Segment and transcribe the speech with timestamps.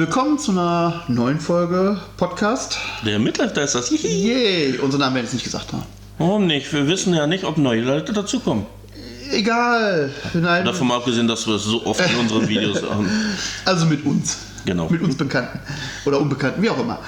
[0.00, 2.78] Willkommen zu einer neuen Folge Podcast.
[3.04, 3.90] Der Midlife ist das.
[3.90, 4.78] Yay!
[4.78, 5.82] Unseren Namen werden jetzt nicht gesagt haben.
[6.16, 6.72] Warum nicht?
[6.72, 8.64] Wir wissen ja nicht, ob neue Leute dazukommen.
[9.30, 10.10] Egal.
[10.32, 10.64] Nein.
[10.64, 13.10] Davon mal abgesehen, dass wir es so oft in unseren Videos haben.
[13.66, 14.38] Also mit uns.
[14.64, 14.88] Genau.
[14.88, 15.60] Mit uns Bekannten.
[16.06, 16.98] Oder Unbekannten, wie auch immer.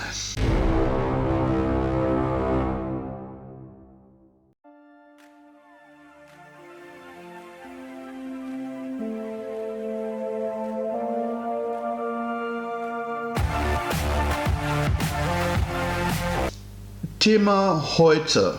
[17.22, 18.54] Thema heute.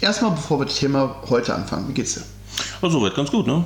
[0.00, 2.22] Erstmal, bevor wir das Thema heute anfangen, wie geht's dir?
[2.82, 3.64] Also soweit ganz gut, ne?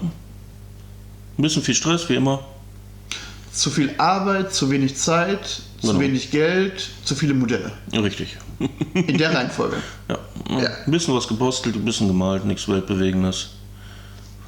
[1.38, 2.40] Ein bisschen viel Stress, wie immer.
[3.50, 5.46] Zu viel Arbeit, zu wenig Zeit,
[5.80, 6.00] zu Genau.
[6.00, 7.72] wenig Geld, zu viele Modelle.
[7.94, 8.36] Richtig.
[8.94, 9.76] In der Reihenfolge.
[10.10, 10.18] Ja.
[10.50, 10.68] Ja.
[10.84, 13.52] Ein bisschen was gebastelt, ein bisschen gemalt, nichts Weltbewegendes.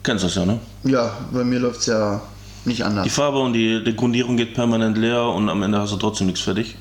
[0.03, 0.61] Kennst das ja, ne?
[0.85, 2.21] Ja, bei mir läuft's ja
[2.67, 3.11] nicht Die anders.
[3.11, 6.43] Farbe und die, die Grundierung geht permanent leer und am Ende hast du trotzdem nichts
[6.43, 6.77] fertig.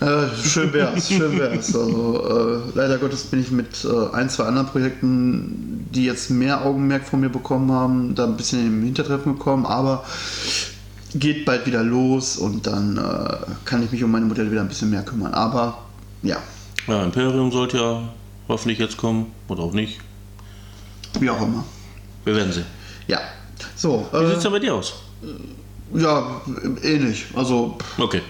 [0.00, 1.74] Äh, schön wär's, schön wär's.
[1.74, 6.64] Also, äh, leider Gottes bin ich mit äh, ein, zwei anderen Projekten, die jetzt mehr
[6.64, 10.04] Augenmerk von mir bekommen haben, da ein bisschen im Hintertreffen gekommen, aber
[11.14, 14.68] geht bald wieder los und dann äh, kann ich mich um meine Modelle wieder ein
[14.68, 15.34] bisschen mehr kümmern.
[15.34, 15.78] Aber
[16.22, 16.36] ja,
[16.86, 18.02] Ja, Imperium sollte ja
[18.46, 19.98] hoffentlich jetzt kommen oder auch nicht.
[21.18, 21.64] wie auch immer.
[22.24, 22.66] Wir werden sehen.
[23.08, 23.18] Ja,
[23.74, 24.06] so.
[24.12, 24.94] Wie Äh, sieht's denn bei dir aus?
[25.94, 26.40] ja,
[26.82, 27.24] ähnlich.
[27.34, 28.20] Also Okay.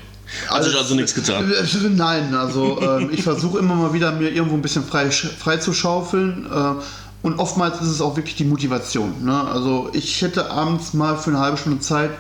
[0.49, 1.51] Hat sich also nichts getan.
[1.51, 5.57] Äh, Nein, also ähm, ich versuche immer mal wieder mir irgendwo ein bisschen frei, frei
[5.57, 6.47] zu schaufeln.
[6.53, 6.83] Äh,
[7.23, 9.25] und oftmals ist es auch wirklich die Motivation.
[9.25, 9.41] Ne?
[9.45, 12.11] Also ich hätte abends mal für eine halbe Stunde Zeit,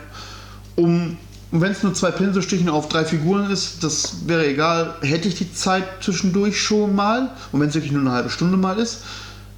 [0.74, 1.16] um,
[1.50, 5.52] wenn es nur zwei Pinselstichen auf drei Figuren ist, das wäre egal, hätte ich die
[5.52, 7.30] Zeit zwischendurch schon mal.
[7.52, 9.02] Und wenn es wirklich nur eine halbe Stunde mal ist.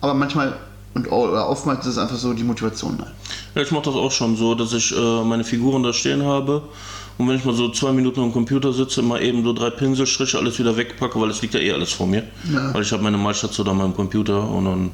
[0.01, 0.55] Aber manchmal
[0.95, 2.97] und oder oftmals ist es einfach so die Motivation.
[2.99, 3.13] Nein.
[3.55, 6.63] Ja, ich mache das auch schon so, dass ich äh, meine Figuren da stehen habe
[7.21, 10.39] und wenn ich mal so zwei Minuten am Computer sitze, mal eben so drei Pinselstriche
[10.39, 12.23] alles wieder wegpacke, weil es liegt ja eh alles vor mir.
[12.51, 12.73] Ja.
[12.73, 14.91] Weil ich habe meine Malstation an meinem Computer und dann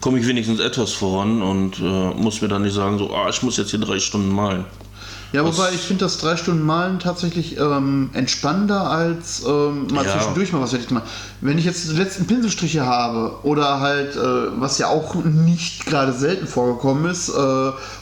[0.00, 3.42] komme ich wenigstens etwas voran und äh, muss mir dann nicht sagen, so, ah, ich
[3.42, 4.64] muss jetzt hier drei Stunden malen.
[5.32, 10.12] Ja, wobei ich finde das drei Stunden Malen tatsächlich ähm, entspannender als ähm, mal Ja.
[10.12, 11.08] zwischendurch mal was fertig zu machen.
[11.40, 14.20] Wenn ich jetzt die letzten Pinselstriche habe oder halt, äh,
[14.60, 17.32] was ja auch nicht gerade selten vorgekommen ist, äh,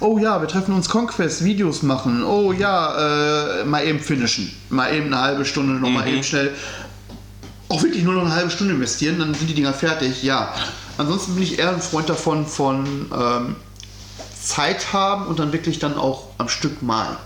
[0.00, 4.94] oh ja, wir treffen uns Conquest, Videos machen, oh ja, äh, mal eben finishen, mal
[4.94, 6.50] eben eine halbe Stunde noch mal eben schnell,
[7.70, 10.54] auch wirklich nur noch eine halbe Stunde investieren, dann sind die Dinger fertig, ja.
[10.98, 13.56] Ansonsten bin ich eher ein Freund davon, von ähm,
[14.44, 17.16] Zeit haben und dann wirklich dann auch am Stück malen.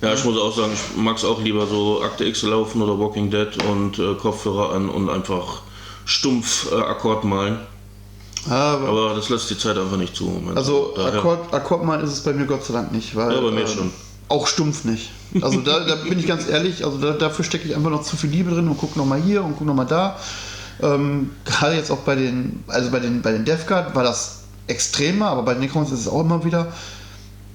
[0.00, 2.98] Ja, ich muss auch sagen, ich mag es auch lieber so Akte X laufen oder
[2.98, 5.62] Walking Dead und äh, Kopfhörer an und einfach
[6.04, 7.58] stumpf äh, Akkord malen.
[8.48, 10.40] Aber, Aber das lässt die Zeit einfach nicht zu.
[10.54, 13.50] also Daher- Akkord, Akkordmalen ist es bei mir Gott sei Dank nicht, weil Ja, bei
[13.50, 13.90] mir ähm, schon.
[14.28, 15.10] auch stumpf nicht.
[15.42, 18.16] Also da, da bin ich ganz ehrlich, also da, dafür stecke ich einfach noch zu
[18.16, 20.16] viel Liebe drin und gucke noch mal hier und gucke noch mal da.
[20.80, 24.37] Ähm, gerade jetzt auch bei den, also bei den, bei den Death Guard war das
[24.68, 26.72] extremer, aber bei den Necrons ist es auch immer wieder.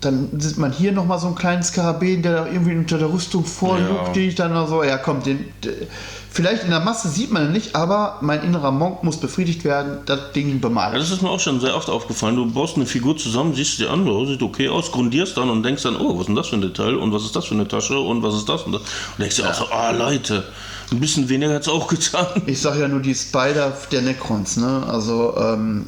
[0.01, 3.13] Dann sieht man hier noch mal so einen kleinen Skarabäen, der da irgendwie unter der
[3.13, 4.11] Rüstung vorlugt, Ja.
[4.13, 5.87] den ich dann so, ja komm, den, d-
[6.29, 9.99] vielleicht in der Masse sieht man ihn nicht, aber mein innerer Monk muss befriedigt werden,
[10.05, 10.97] das Ding Ja, bemalt.
[10.97, 12.35] das ist mir auch schon sehr oft aufgefallen.
[12.35, 15.83] Du baust eine Figur zusammen, siehst sie an, sieht okay aus, grundierst dann und denkst
[15.83, 17.67] dann, oh, was ist denn das für ein Detail und was ist das für eine
[17.69, 18.81] Tasche und was ist das und das.
[18.81, 20.43] Und denkst dir auch so, ah, Leute,
[20.91, 22.27] ein bisschen weniger hat es auch getan.
[22.45, 24.83] Ich sag ja nur die Spider der Necrons, ne?
[24.85, 25.85] Also, ähm,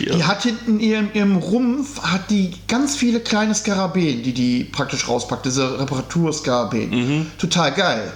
[0.00, 0.14] Ja.
[0.16, 5.08] die hat hinten in ihrem, Rumpf hat die ganz viele kleine Skarabäen, die die praktisch
[5.08, 6.90] rauspackt, diese Reparaturskarabäen.
[6.90, 7.26] Mhm.
[7.38, 8.12] Total geil.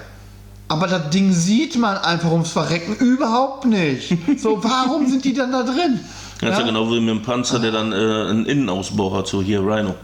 [0.69, 4.17] Aber das Ding sieht man einfach ums Verrecken überhaupt nicht.
[4.39, 6.01] So, warum sind die dann da drin?
[6.41, 9.43] Das ist ja genau wie mit dem Panzer, der dann äh, einen Innenausbau hat, so
[9.43, 9.95] hier Rhino.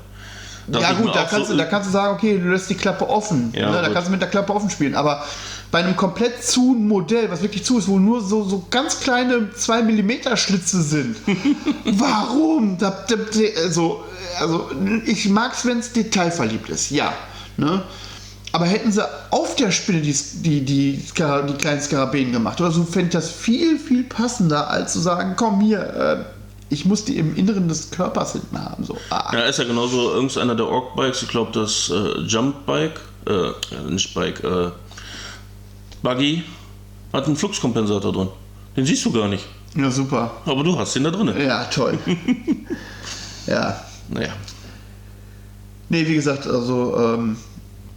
[0.68, 2.74] Dachte Ja gut, da kannst, so, du, da kannst du sagen, okay, du lässt die
[2.74, 3.52] Klappe offen.
[3.56, 3.80] Ja, ne?
[3.80, 4.94] Da kannst du mit der Klappe offen spielen.
[4.94, 5.24] Aber
[5.70, 9.50] bei einem komplett zu Modell, was wirklich zu ist, wo nur so, so ganz kleine
[9.54, 11.16] 2 mm Schlitze sind.
[11.84, 12.78] Warum?
[12.78, 14.02] Da, da, da, also,
[14.40, 14.70] also
[15.04, 17.12] ich mag es, wenn es detailverliebt ist, ja.
[17.56, 17.82] Ne?
[18.52, 22.70] Aber hätten sie auf der Spinne die, die, die, Skara- die kleinen Skarabäen gemacht oder
[22.70, 26.25] so, fände ich das viel, viel passender, als zu sagen, komm hier, äh,
[26.70, 28.84] ich muss die im Inneren des Körpers hinten haben.
[28.84, 29.31] So, ah.
[29.34, 34.43] Ja, ist ja genauso irgendeiner der Orc-Bikes, ich glaube das äh, Jump-Bike, äh, nicht Bike,
[34.43, 34.70] äh,
[36.02, 36.42] Buggy,
[37.12, 38.28] hat einen Fluxkompensator drin.
[38.76, 39.44] Den siehst du gar nicht.
[39.74, 40.30] Ja, super.
[40.44, 41.32] Aber du hast den da drin.
[41.38, 41.98] Ja, toll.
[43.46, 43.80] ja.
[44.08, 44.30] Naja.
[45.88, 47.36] Nee, wie gesagt, also ähm,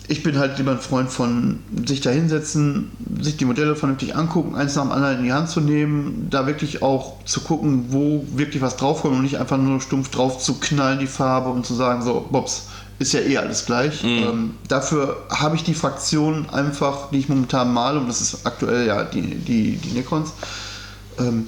[0.08, 4.56] ich bin halt lieber ein Freund von sich da hinsetzen, sich die Modelle vernünftig angucken,
[4.56, 8.26] eins nach dem anderen in die Hand zu nehmen, da wirklich auch zu gucken, wo
[8.36, 11.74] wirklich was draufkommt und nicht einfach nur stumpf drauf zu knallen, die Farbe und zu
[11.76, 12.68] sagen, so, Bobs,
[13.02, 14.04] ist ja eh alles gleich.
[14.04, 18.88] Ähm, dafür habe ich die Fraktion einfach, die ich momentan male, und das ist aktuell
[18.88, 20.34] ja die, die, die Necrons.
[21.20, 21.48] Ähm,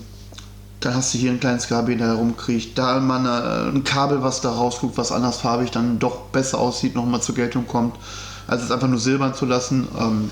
[0.79, 4.41] dann hast du hier ein kleines KB, der herumkriegt, da mal eine, ein Kabel, was
[4.41, 7.95] da rausguckt, was andersfarbig dann doch besser aussieht, nochmal zur Geltung kommt,
[8.47, 9.87] als es einfach nur silbern zu lassen.
[9.97, 10.29] Ähm,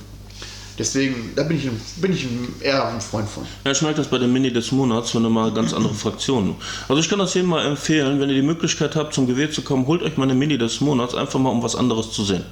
[0.81, 1.69] deswegen, da bin ich,
[2.01, 2.27] bin ich
[2.59, 3.45] eher ein Freund von.
[3.63, 6.55] Ja, ich merke das bei der Mini des Monats, wenn du mal ganz andere Fraktionen.
[6.89, 9.61] Also ich kann das jedem mal empfehlen, wenn ihr die Möglichkeit habt, zum Gewähl zu
[9.61, 12.43] kommen, holt euch mal eine Mini des Monats, einfach mal um was anderes zu sehen.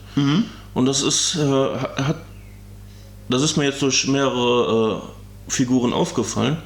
[0.73, 2.17] Und das ist, äh, hat,
[3.29, 5.01] das ist mir jetzt durch mehrere
[5.47, 6.57] äh, Figuren aufgefallen.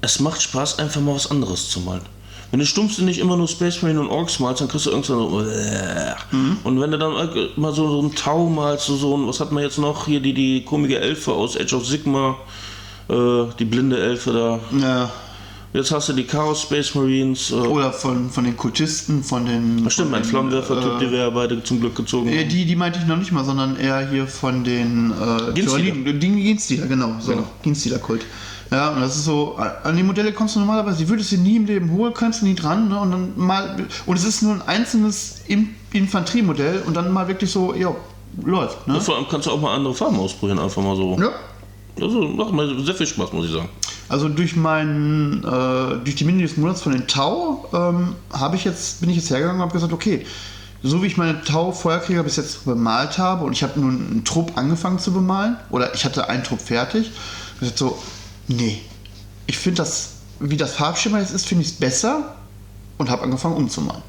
[0.00, 2.02] Es macht Spaß, einfach mal was anderes zu malen.
[2.52, 5.18] Wenn du stumpfst nicht immer nur Space Marine und Orks malst, dann kriegst du irgendwann
[5.30, 5.40] so.
[5.40, 6.14] äh.
[6.64, 7.12] Und wenn du dann
[7.56, 10.06] mal so, so einen Tau malst, so, so ein, was hat man jetzt noch?
[10.06, 12.36] Hier die, die komische Elfe aus Age of Sigma,
[13.08, 13.14] äh,
[13.58, 14.60] die blinde Elfe da.
[14.78, 15.10] Ja.
[15.74, 17.50] Jetzt hast du die Chaos Space Marines.
[17.50, 19.78] Äh, Oder von, von den Kultisten, von den.
[19.88, 22.48] stimmt, von mein den, Flammenwerfer-Typ, äh, die wir ja beide zum Glück gezogen haben.
[22.50, 25.78] die, die meinte ich noch nicht mal, sondern eher hier von den äh, Genstealer.
[25.94, 27.14] Tyranniden- die Genstealer, genau.
[27.20, 27.44] So, Genau.
[27.62, 28.26] Genstealer-Kult.
[28.72, 31.56] Ja, und das ist so, an die Modelle kommst du normalerweise, die würdest du nie
[31.56, 32.98] im Leben holen, kannst du nie dran, ne?
[32.98, 35.42] Und dann mal, und es ist nur ein einzelnes
[35.92, 37.94] Infanteriemodell und dann mal wirklich so, ja,
[38.42, 38.98] läuft, ne?
[38.98, 41.18] Vor allem kannst du auch mal andere Farben ausprobieren, einfach mal so.
[41.20, 41.28] Ja.
[42.00, 43.68] Also macht mir sehr viel Spaß, muss ich sagen.
[44.08, 48.64] Also durch meinen, äh, durch die Mini des Monats von den Tau ähm, habe ich
[48.64, 50.24] jetzt, bin ich jetzt hergegangen und habe gesagt, okay,
[50.82, 54.52] so wie ich meine Tau-Feuerkrieger bis jetzt bemalt habe und ich habe nun einen Trupp
[54.56, 57.10] angefangen zu bemalen oder ich hatte einen Trupp fertig,
[57.60, 57.98] ich hab so,
[58.48, 58.80] nee,
[59.46, 60.10] ich finde das,
[60.40, 62.36] wie das Farbschema jetzt ist, finde ich es besser
[62.98, 64.02] und habe angefangen umzumalen.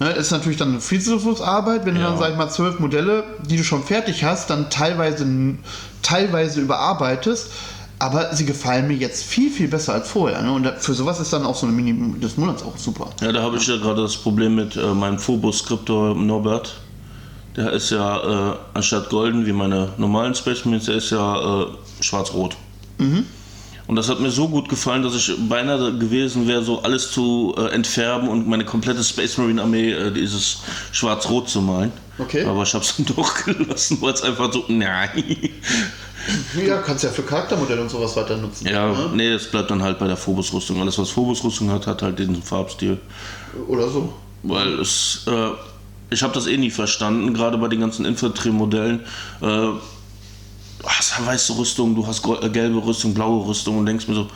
[0.00, 2.08] Ne, ist natürlich dann eine Arbeit, wenn du Ja.
[2.10, 5.24] dann, sag ich mal, zwölf Modelle, die du schon fertig hast, dann teilweise,
[6.02, 7.48] teilweise überarbeitest.
[8.00, 10.42] Aber sie gefallen mir jetzt viel, viel besser als vorher.
[10.42, 10.52] Ne?
[10.52, 13.10] Und für sowas ist dann auch so eine Mini des Monats auch super.
[13.20, 16.74] Ja, da habe ich ja gerade das Problem mit äh, meinem Phobos-Skriptor Norbert.
[17.56, 21.66] Der ist ja äh, anstatt golden wie meine normalen Space Marines, der ist ja äh,
[22.00, 22.56] schwarz-rot.
[23.86, 27.54] Und das hat mir so gut gefallen, dass ich beinahe gewesen wäre, so alles zu
[27.58, 31.92] äh, entfärben und meine komplette Space Marine Armee äh, dieses schwarz-rot zu malen.
[32.18, 32.44] Okay.
[32.44, 35.10] Aber ich habe es dann doch gelassen, weil es einfach so, nein.
[36.66, 38.66] Ja, kannst ja für Charaktermodelle und sowas weiter nutzen.
[38.66, 39.10] Ja, ne?
[39.12, 40.80] nee, das bleibt dann halt bei der Phobos-Rüstung.
[40.80, 42.98] Alles, was Phobos-Rüstung hat, hat halt diesen Farbstil.
[43.68, 44.14] Oder so.
[44.42, 45.50] Weil es, äh,
[46.08, 49.00] ich habe das eh nie verstanden, gerade bei den ganzen Infanteriemodellen.
[49.42, 49.68] Äh,
[50.86, 54.28] hast weiße Rüstung, du hast äh, gelbe Rüstung, blaue Rüstung und denkst mir so,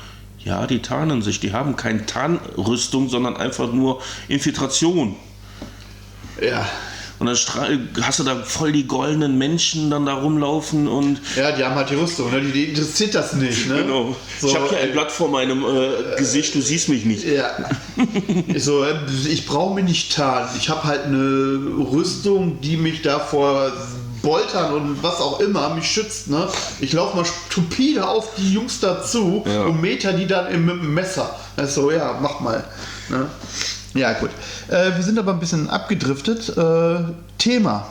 [0.44, 1.40] ja, die tarnen sich.
[1.40, 5.16] Die haben keine Tarnrüstung, sondern einfach nur Infiltration.
[6.40, 6.66] Ja.
[7.18, 7.36] Und dann
[8.02, 11.90] hast du da voll die goldenen Menschen dann da rumlaufen und Ja, die haben halt
[11.90, 12.40] die Rüstung, ne?
[12.40, 13.66] die, die interessiert das nicht.
[13.66, 13.82] Ne?
[13.82, 14.14] genau.
[14.40, 17.24] So, ich habe hier ein Blatt vor meinem äh, Gesicht, du siehst mich nicht.
[17.24, 17.50] Ja.
[18.46, 18.94] Ich so, äh,
[19.28, 20.48] ich brauche mich nicht tarnen.
[20.58, 21.58] Ich habe halt eine
[21.90, 23.72] Rüstung, die mich davor
[24.22, 26.28] Boltern und was auch immer mich schützt.
[26.28, 26.48] Ne?
[26.80, 29.62] Ich laufe mal stupide auf die Jungs dazu Ja.
[29.64, 31.34] und meter die dann im, mit dem Messer.
[31.56, 32.64] Also ja, mach mal.
[33.08, 33.26] Ne?
[33.94, 34.30] Ja, gut.
[34.68, 36.56] Äh, wir sind aber ein bisschen abgedriftet.
[36.56, 37.00] Äh,
[37.38, 37.86] Thema.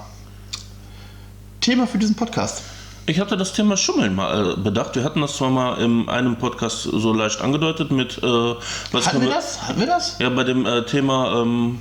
[1.62, 2.62] Thema für diesen Podcast.
[3.10, 4.96] Ich hatte das Thema Schummeln mal äh, bedacht.
[4.96, 8.18] Wir hatten das zwar mal in einem Podcast so leicht angedeutet mit.
[8.22, 8.56] Äh,
[8.92, 9.62] was Hatten wir das?
[9.62, 10.18] Hatten wir das?
[10.20, 11.42] Ja, bei dem äh, Thema.
[11.42, 11.80] Ähm,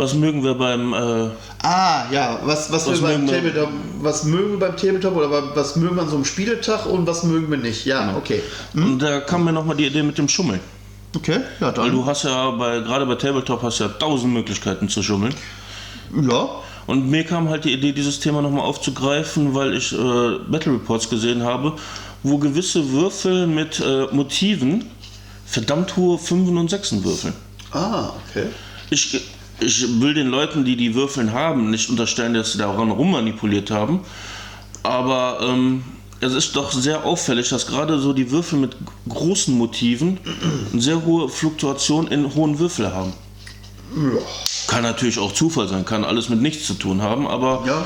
[0.00, 0.92] was mögen wir beim.
[0.92, 1.28] Äh,
[1.62, 3.68] Ah, ja, was, was, Was wir beim mögen wir- Tabletop,
[4.00, 7.06] was mögen wir beim Tabletop oder wa- was mögen wir an so einem Spieletag und
[7.06, 7.84] was mögen wir nicht?
[7.84, 8.40] Ja, okay.
[8.74, 10.60] Und da kam mir nochmal die Idee mit dem Schummeln.
[11.14, 11.92] Okay, ja, Weil dann.
[11.92, 15.34] du hast ja bei gerade bei Tabletop hast du ja tausend Möglichkeiten zu schummeln.
[16.28, 16.48] Ja,
[16.86, 19.96] Und mir kam halt die Idee, dieses Thema nochmal aufzugreifen, weil ich äh,
[20.48, 21.74] Battle Reports gesehen habe,
[22.22, 24.86] wo gewisse Würfel mit äh, Motiven
[25.46, 27.34] verdammt hohe Fünfen und Sechsen würfeln.
[27.72, 28.46] ah, okay.
[28.90, 29.20] Ich,
[29.60, 34.00] ich will den Leuten, die die Würfeln haben, nicht unterstellen, dass sie daran rummanipuliert haben.
[34.82, 35.84] Aber ähm,
[36.20, 38.76] es ist doch sehr auffällig, dass gerade so die Würfel mit
[39.08, 40.18] großen Motiven
[40.72, 43.12] eine sehr hohe Fluktuation in hohen Würfel haben.
[43.96, 44.20] Ja.
[44.66, 47.84] Kann natürlich auch Zufall sein, kann alles mit nichts zu tun haben, aber ja.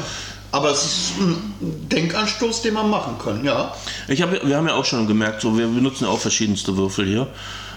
[0.53, 3.75] Aber es ist ein Denkanstoß, den man machen kann, ja.
[4.07, 7.07] ich hab, wir haben ja auch schon gemerkt, so, wir benutzen ja auch verschiedenste Würfel
[7.07, 7.27] hier.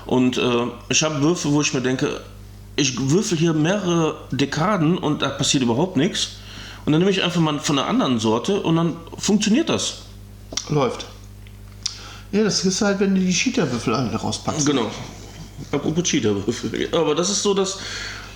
[0.05, 2.21] Und äh, ich habe Würfel, wo ich mir denke,
[2.77, 6.29] ich würfel hier mehrere Dekaden und da passiert überhaupt nichts.
[6.85, 10.03] Und dann nehme ich einfach mal von einer anderen Sorte und dann funktioniert das.
[10.69, 11.05] Läuft.
[12.31, 14.65] Ja, das ist halt, wenn du die Cheater-Würfel alle rauspackst.
[14.65, 14.89] Genau.
[15.71, 16.89] Apropos Cheater-Würfel.
[16.93, 17.79] Aber das ist so das,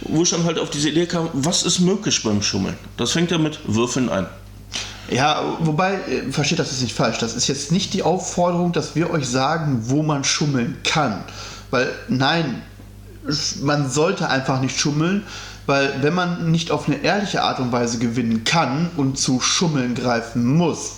[0.02, 2.78] wo ich dann halt auf diese Idee kam, was ist möglich beim Schummeln?
[2.98, 4.28] Das fängt ja mit Würfeln ein.
[5.10, 7.20] Ja, wobei, äh, versteht das jetzt nicht falsch.
[7.20, 11.24] Das ist jetzt nicht die Aufforderung, dass wir euch sagen, wo man schummeln kann.
[11.70, 12.62] Weil, nein,
[13.62, 15.24] man sollte einfach nicht schummeln,
[15.68, 19.96] weil wenn man nicht auf eine ehrliche Art und Weise gewinnen kann und zu Schummeln
[19.96, 20.98] greifen muss,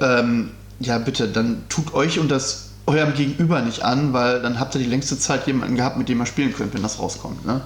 [0.00, 0.50] ähm,
[0.80, 4.80] ja bitte, dann tut euch und das eurem Gegenüber nicht an, weil dann habt ihr
[4.80, 7.44] die längste Zeit jemanden gehabt, mit dem ihr spielen könnt, wenn das rauskommt.
[7.46, 7.60] Ne?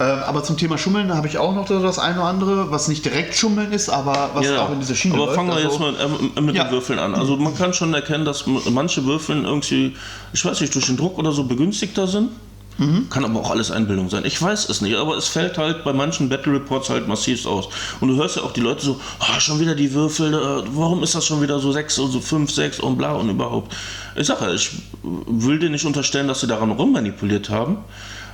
[0.00, 3.04] Ähm, aber zum Thema Schummeln habe ich auch noch das eine oder andere, was nicht
[3.04, 5.36] direkt Schummeln ist, aber was Ja, auch in dieser Schiene aber läuft.
[5.36, 5.94] fangen wir Also- jetzt mal
[6.36, 6.64] äh, mit Ja.
[6.64, 7.14] den Würfeln an.
[7.14, 9.94] Also man kann schon erkennen, dass manche Würfeln irgendwie,
[10.32, 12.30] ich weiß nicht, durch den Druck oder so begünstigter sind.
[12.78, 13.08] Mhm.
[13.10, 14.24] Kann aber auch alles Einbildung sein.
[14.24, 17.68] Ich weiß es nicht, aber es fällt halt bei manchen Battle Reports halt massiv aus.
[18.00, 21.02] Und du hörst ja auch die Leute so, ah, schon wieder die Würfel, äh, warum
[21.02, 23.74] ist das schon wieder so 6 und so 5, 6 und bla und überhaupt.
[24.16, 24.70] Ich sage ich
[25.02, 27.78] will dir nicht unterstellen, dass sie daran rummanipuliert haben.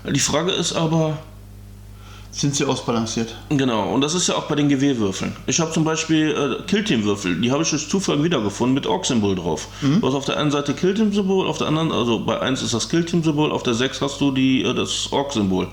[0.09, 1.19] Die Frage ist aber,
[2.31, 3.35] Sind sie ausbalanciert?
[3.49, 5.35] Genau, und das ist ja auch bei den GW-Würfeln.
[5.47, 9.69] Ich habe zum Beispiel äh, Killteam-Würfel, die habe ich durch Zufall wiedergefunden mit Org-Symbol drauf.
[9.81, 12.91] Du hast auf der einen Seite Killteam-Symbol, auf der anderen, also bei 1 ist das
[12.91, 15.69] Killteam-Symbol, auf der 6 hast du die, äh, das Org-Symbol.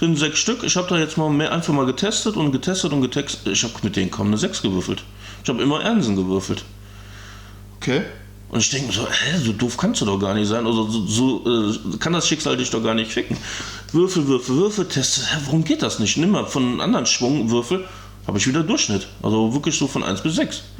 [0.00, 0.62] Sind sechs Stück.
[0.64, 3.46] Ich habe da jetzt mal mehr einfach mal getestet und getestet und getestet.
[3.46, 5.04] Ich habe mit denen kaum eine 6 gewürfelt.
[5.42, 6.64] Ich habe immer Ernsen gewürfelt.
[7.76, 8.02] Okay.
[8.50, 10.66] Und ich denke mir so, hä, so doof kannst du doch gar nicht sein.
[10.66, 13.36] Also so, so äh, kann das Schicksal dich doch gar nicht ficken.
[13.94, 15.20] Würfel, Würfel, Würfel, Teste.
[15.22, 16.16] Hä, warum geht das nicht?
[16.16, 17.84] Nimm mal von einem anderen Schwung Würfel,
[18.26, 19.06] habe ich wieder Durchschnitt.
[19.22, 20.62] Also wirklich so von 1 bis 6.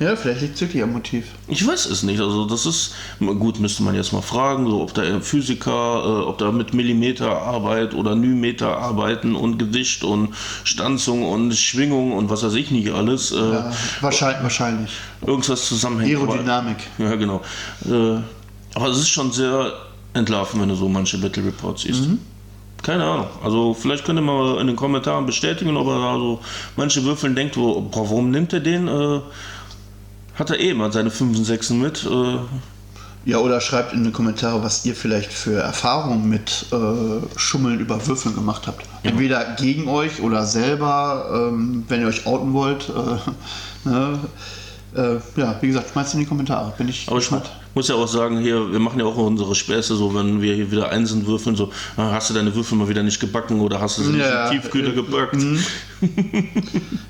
[0.00, 1.24] Ja, vielleicht liegt es wirklich am Motiv.
[1.46, 2.18] Ich weiß es nicht.
[2.18, 6.36] Also das ist gut, müsste man jetzt mal fragen, so ob da Physiker, äh, ob
[6.38, 10.34] da mit Millimeterarbeit oder Nymeter arbeiten und Gewicht und
[10.64, 13.30] Stanzung und Schwingung und was weiß ich nicht alles.
[13.30, 14.42] Äh, Ja, wahrscheinlich.
[14.42, 14.90] wahrscheinlich.
[15.24, 16.16] Irgendwas zusammenhängt.
[16.16, 16.78] Aber- Aerodynamik.
[16.98, 17.40] Ja, genau.
[17.88, 18.18] Äh,
[18.74, 19.72] aber es ist schon sehr
[20.14, 22.08] entlarven, wenn du so manche Battle Reports siehst.
[22.82, 23.26] Keine Ahnung.
[23.42, 26.40] Also vielleicht könnt ihr mal in den Kommentaren bestätigen, ob er da so
[26.76, 28.88] manche Würfeln denkt, wo, boah, warum nimmt er den?
[28.88, 29.20] Äh,
[30.34, 32.04] hat er eh mal seine 5 und 6 mit.
[32.04, 32.38] Äh,
[33.26, 38.06] Ja, oder schreibt in die Kommentare, was ihr vielleicht für Erfahrungen mit äh, Schummeln über
[38.06, 38.84] Würfeln gemacht habt.
[39.02, 42.90] Entweder gegen euch oder selber, ähm, wenn ihr euch outen wollt.
[42.90, 44.18] Äh, ne?
[44.94, 46.72] Äh, ja, wie gesagt, schmeißt in die Kommentare.
[46.78, 47.40] Bin ich aber ich mu-
[47.74, 50.70] muss ja auch sagen, hier, wir machen ja auch unsere Späße, so wenn wir hier
[50.70, 53.98] wieder Einsen würfeln, so, ah, hast du deine Würfel mal wieder nicht gebacken oder hast
[53.98, 55.36] du sie Ja, nicht im Tiefkühler äh, gepackt?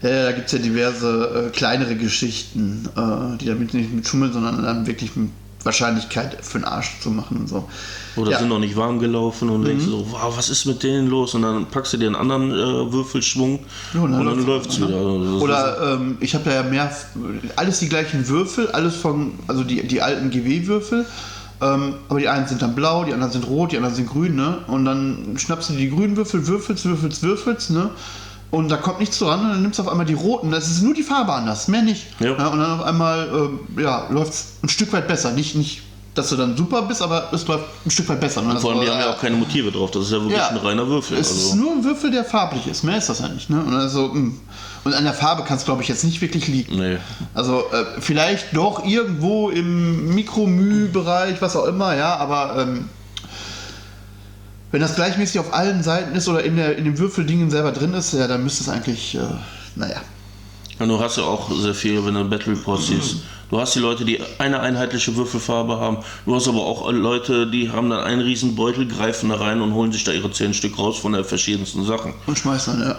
[0.02, 4.06] Ja, ja, da gibt es ja diverse äh, kleinere Geschichten, äh, die damit nicht mit
[4.06, 5.30] Schummeln, sondern dann wirklich mit
[5.64, 7.68] Wahrscheinlichkeit für den Arsch zu machen und so.
[8.16, 8.38] Oder Ja.
[8.38, 9.66] sind noch nicht warm gelaufen und Mhm.
[9.66, 11.34] denkst so, wow, was ist mit denen los?
[11.34, 13.60] Und dann packst du dir einen anderen äh, Würfelschwung
[13.92, 14.98] Ja, und dann und dann läuft's läuft es wieder.
[14.98, 16.90] Also Oder ähm, ich habe da ja mehr,
[17.56, 21.06] alles die gleichen Würfel, alles von, also die, die alten GW-Würfel.
[21.60, 24.34] Ähm, aber die einen sind dann blau, die anderen sind rot, die anderen sind grün,
[24.34, 24.58] ne?
[24.66, 27.90] Und dann schnappst du die grünen Würfel, würfelst, würfelst, würfelst, ne?
[28.54, 30.50] Und da kommt nichts dran und dann nimmst du auf einmal die roten.
[30.50, 32.06] Das ist nur die Farbe anders, mehr nicht.
[32.20, 32.32] Ja.
[32.32, 35.32] und dann auf einmal, ähm, ja, läuft es ein Stück weit besser.
[35.32, 35.82] Nicht, nicht,
[36.14, 38.42] dass du dann super bist, aber es läuft ein Stück weit besser.
[38.42, 39.90] Und Vor allem, die ist, haben ja auch keine Motive drauf.
[39.90, 40.48] Das ist ja wirklich Ja.
[40.50, 41.18] ein reiner Würfel.
[41.18, 41.56] es ist Also.
[41.56, 42.84] nur ein Würfel, der farblich ist.
[42.84, 43.50] Mehr ist das ja nicht.
[43.50, 43.60] Ne?
[43.60, 44.32] Und, also, mh.
[44.84, 46.76] und an der Farbe kann es, glaube ich, jetzt nicht wirklich liegen.
[46.78, 46.98] Nee.
[47.34, 52.88] Also äh, vielleicht doch irgendwo im Mikromü-Bereich, was auch immer, ja, aber ähm,
[54.74, 57.94] wenn das gleichmäßig auf allen Seiten ist oder in, der, in den Würfeldingen selber drin
[57.94, 59.20] ist, ja, dann müsste es eigentlich, äh,
[59.76, 60.00] naja.
[60.80, 63.18] Und du hast ja auch sehr viel, wenn du Battle Reports siehst.
[63.50, 65.98] Du hast die Leute, die eine einheitliche Würfelfarbe haben.
[66.26, 69.74] Du hast aber auch Leute, die haben dann einen riesen Beutel, greifen da rein und
[69.74, 72.12] holen sich da ihre zehn Stück raus von der verschiedensten Sachen.
[72.26, 72.96] Und schmeißen dann, ja.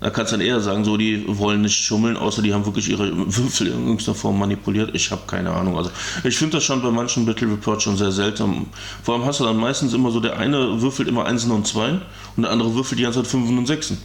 [0.00, 2.88] Da kannst du dann eher sagen, so, die wollen nicht schummeln, außer die haben wirklich
[2.88, 4.94] ihre Würfel in irgendeiner Form manipuliert.
[4.94, 5.76] Ich habe keine Ahnung.
[5.76, 5.90] Also
[6.24, 8.66] ich finde das schon bei manchen Battle Reports schon sehr seltsam.
[9.02, 12.00] Vor allem hast du dann meistens immer so, der eine würfelt immer Einsen und Zweien
[12.36, 13.98] und der andere würfelt die ganze Zeit Fünfen und Sechsen.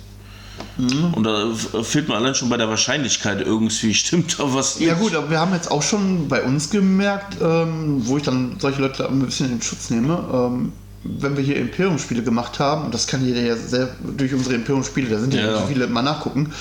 [0.78, 5.04] Und da fehlt mir allein schon bei der Wahrscheinlichkeit irgendwie, stimmt da was Ja nicht?
[5.04, 8.82] gut, aber wir haben jetzt auch schon bei uns gemerkt, ähm, wo ich dann solche
[8.82, 10.74] Leute ein bisschen in Schutz nehme, ähm,
[11.06, 15.10] wenn wir hier Imperium-Spiele gemacht haben, und das kann jeder ja sehr durch unsere Imperium-Spiele,
[15.10, 16.52] da sind ja, Ja, so viele, mal nachgucken,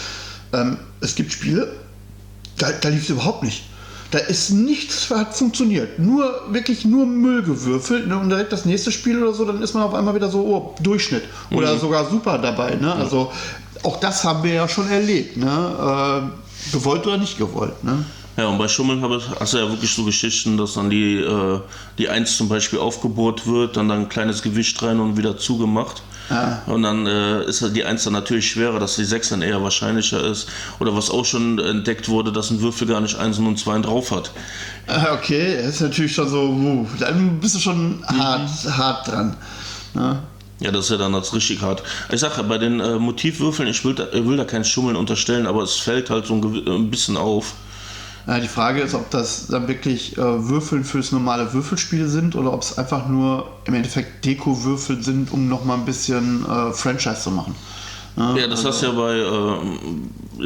[0.52, 1.72] ähm, es gibt Spiele,
[2.58, 3.64] da, da lief es überhaupt nicht.
[4.10, 5.98] Da ist nichts hat funktioniert.
[5.98, 8.06] Nur, wirklich nur Müll gewürfelt.
[8.06, 8.16] Ne?
[8.16, 10.74] Und direkt das nächste Spiel oder so, dann ist man auf einmal wieder so, oh,
[10.80, 11.24] Durchschnitt.
[11.50, 12.76] Oder sogar super dabei.
[12.76, 12.94] Ne?
[12.94, 13.32] Also
[13.82, 15.36] auch das haben wir ja schon erlebt.
[15.36, 15.46] Ne?
[15.46, 17.82] Äh, gewollt oder nicht gewollt.
[17.82, 18.04] Ne?
[18.36, 21.60] Ja, und bei Schummeln habe, hast du ja wirklich so Geschichten, dass dann die, äh,
[21.98, 26.02] die Eins zum Beispiel aufgebohrt wird, dann da ein kleines Gewicht rein und wieder zugemacht.
[26.30, 26.56] Ah.
[26.66, 29.62] Und dann äh, ist halt die Eins dann natürlich schwerer, dass die Sechs dann eher
[29.62, 30.48] wahrscheinlicher ist.
[30.80, 34.10] Oder was auch schon entdeckt wurde, dass ein Würfel gar nicht Einsen und Zweien drauf
[34.10, 34.32] hat.
[34.88, 39.36] Ah, Okay, das ist natürlich schon so, uh, dann bist du schon hart, hart dran.
[39.94, 40.18] Ne?
[40.60, 41.82] Ja, das ist ja dann das richtig hart.
[42.10, 45.62] Ich sage, bei den äh, Motivwürfeln, ich will, da, will da kein Schummeln unterstellen, aber
[45.62, 47.52] es fällt halt so ein, gewi- ein bisschen auf.
[48.26, 52.54] Ja, die Frage ist, ob das dann wirklich äh, Würfeln fürs normale Würfelspiel sind oder
[52.54, 57.30] ob es einfach nur im Endeffekt Deko-Würfel sind, um nochmal ein bisschen äh, Franchise zu
[57.30, 57.54] machen.
[58.16, 59.16] Ja, das hast du ja bei,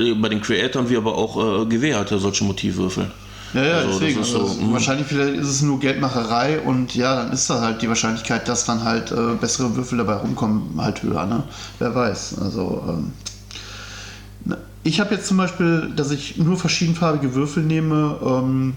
[0.01, 3.11] äh, bei den Creatoren, wie aber auch äh, GW ja solche Motivwürfel.
[3.55, 4.21] Ja, ja, Also, deswegen.
[4.21, 4.73] ist Also, so, mm.
[4.73, 8.65] wahrscheinlich vielleicht ist es nur Geldmacherei und ja, dann ist da halt die Wahrscheinlichkeit, dass
[8.65, 11.45] dann halt äh, bessere Würfel dabei rumkommen, halt höher, ne?
[11.79, 12.39] Wer weiß.
[12.41, 13.13] Also, ähm,
[14.89, 18.75] ich habe jetzt zum Beispiel, dass ich nur verschiedenfarbige Würfel nehme, ähm,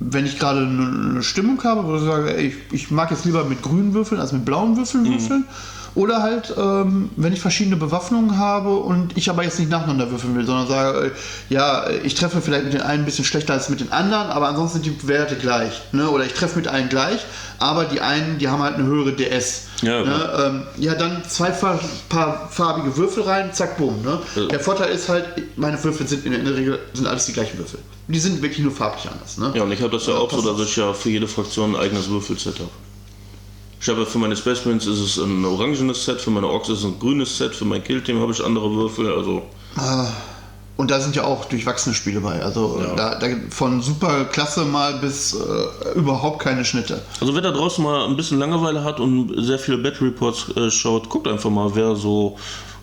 [0.00, 3.62] wenn ich gerade eine Stimmung habe, wo ich sage, ich, ich mag jetzt lieber mit
[3.62, 5.44] grünen Würfeln als mit blauen Würfeln würfeln.
[5.94, 10.34] Oder halt, ähm, wenn ich verschiedene Bewaffnungen habe und ich aber jetzt nicht nacheinander würfeln
[10.34, 11.10] will, sondern sage, äh,
[11.52, 14.48] ja, ich treffe vielleicht mit den einen ein bisschen schlechter als mit den anderen, aber
[14.48, 15.82] ansonsten sind die Werte gleich.
[15.92, 16.08] Ne?
[16.08, 17.20] Oder ich treffe mit allen gleich,
[17.58, 19.64] aber die einen, die haben halt eine höhere DS.
[19.82, 20.30] Ja, ne?
[20.46, 24.00] ähm, ja dann zwei fa paar farbige Würfel rein, zack, bumm.
[24.02, 24.18] Ne?
[24.34, 24.46] Ja.
[24.46, 27.80] Der Vorteil ist halt, meine Würfel sind in der Regel sind alles die gleichen Würfel.
[28.08, 29.38] Die sind wirklich nur farblich anders.
[29.38, 29.52] Ne?
[29.54, 31.74] Ja, und ich habe das ja Ja, auch so, dass ich ja für jede Fraktion
[31.74, 32.70] ein eigenes Würfelset habe.
[33.82, 36.78] Ich habe für meine Space Marines ist es ein orangenes Set, für meine Orks ist
[36.78, 39.42] es ein grünes Set, für mein Killteam habe ich andere Würfel, also
[40.76, 42.40] Und da sind ja auch durchwachsene Spiele bei.
[42.40, 42.94] Also Ja.
[42.94, 47.02] da, da von super klasse mal bis äh, überhaupt keine Schnitte.
[47.20, 50.70] Also wer da draußen mal ein bisschen Langeweile hat und sehr viele Battle Reports äh,
[50.70, 52.36] schaut, guckt einfach mal, wer so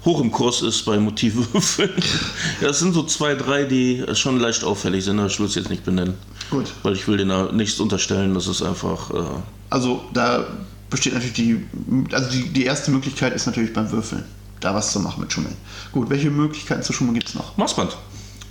[0.03, 1.91] hoch im Kurs ist bei Motivwürfeln.
[2.61, 5.55] ja, es sind so zwei, drei, die schon leicht auffällig sind, aber ich will es
[5.55, 6.15] jetzt nicht benennen.
[6.51, 6.65] Gut.
[6.83, 9.11] Weil ich will denen da nichts unterstellen, das ist einfach...
[9.11, 9.23] Äh,
[9.69, 10.45] Also da
[10.89, 11.65] besteht natürlich die,
[12.11, 14.23] also die, die erste Möglichkeit ist natürlich beim Würfeln.
[14.59, 15.55] Da was zu machen mit Schummeln.
[15.91, 17.55] Gut, welche Möglichkeiten zu schummeln gibt es noch?
[17.55, 17.95] Maßband.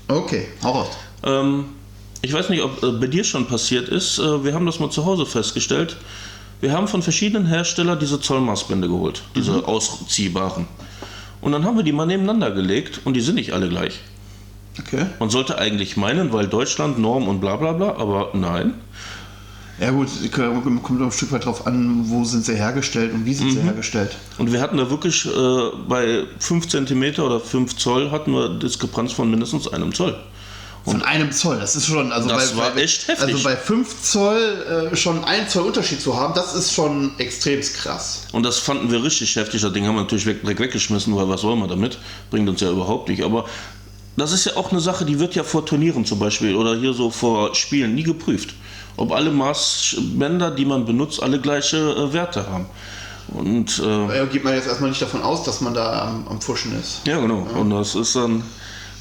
[0.09, 0.89] Okay, hau raus.
[1.23, 1.67] Ähm,
[2.23, 4.19] ich weiß nicht, ob äh, bei dir schon passiert ist.
[4.19, 5.97] Äh, wir haben das mal zu Hause festgestellt.
[6.61, 10.67] Wir haben von verschiedenen Herstellern diese Zollmaßbände geholt, diese ausziehbaren.
[11.41, 14.01] Und dann haben wir die mal nebeneinander gelegt und die sind nicht alle gleich.
[14.81, 15.07] Okay.
[15.21, 18.75] Man sollte eigentlich meinen, weil Deutschland, Norm und bla bla bla, aber nein.
[19.81, 23.35] Ja gut, kommt kommt ein Stück weit drauf an, wo sind sie hergestellt und wie
[23.35, 24.17] sind sie hergestellt.
[24.37, 25.31] Und wir hatten da wirklich äh,
[25.89, 30.19] bei 5 cm oder 5 Zoll hatten wir Diskrepanz von mindestens einem Zoll.
[30.85, 32.89] Von einem Zoll, das ist schon, also bei, bei.
[33.19, 37.61] Also bei 5 Zoll äh, schon ein Zoll Unterschied zu haben, das ist schon extrem
[37.61, 38.27] krass.
[38.33, 39.61] Und das fanden wir richtig heftig.
[39.61, 41.99] Das Ding haben wir natürlich weg, direkt weggeschmissen, weil was wollen wir damit?
[42.31, 43.23] Bringt uns ja überhaupt nicht.
[43.23, 43.45] Aber
[44.17, 46.93] das ist ja auch eine Sache, die wird ja vor Turnieren zum Beispiel oder hier
[46.93, 48.55] so vor Spielen nie geprüft.
[48.99, 52.67] Ob alle Maßbänder, die man benutzt, alle gleiche äh, Werte haben.
[53.29, 56.41] Und äh, Ja, geht man jetzt erstmal nicht davon aus, dass man da am, am
[56.41, 57.07] Fuschen ist.
[57.07, 57.47] ja, genau.
[57.59, 58.43] Und das ist dann,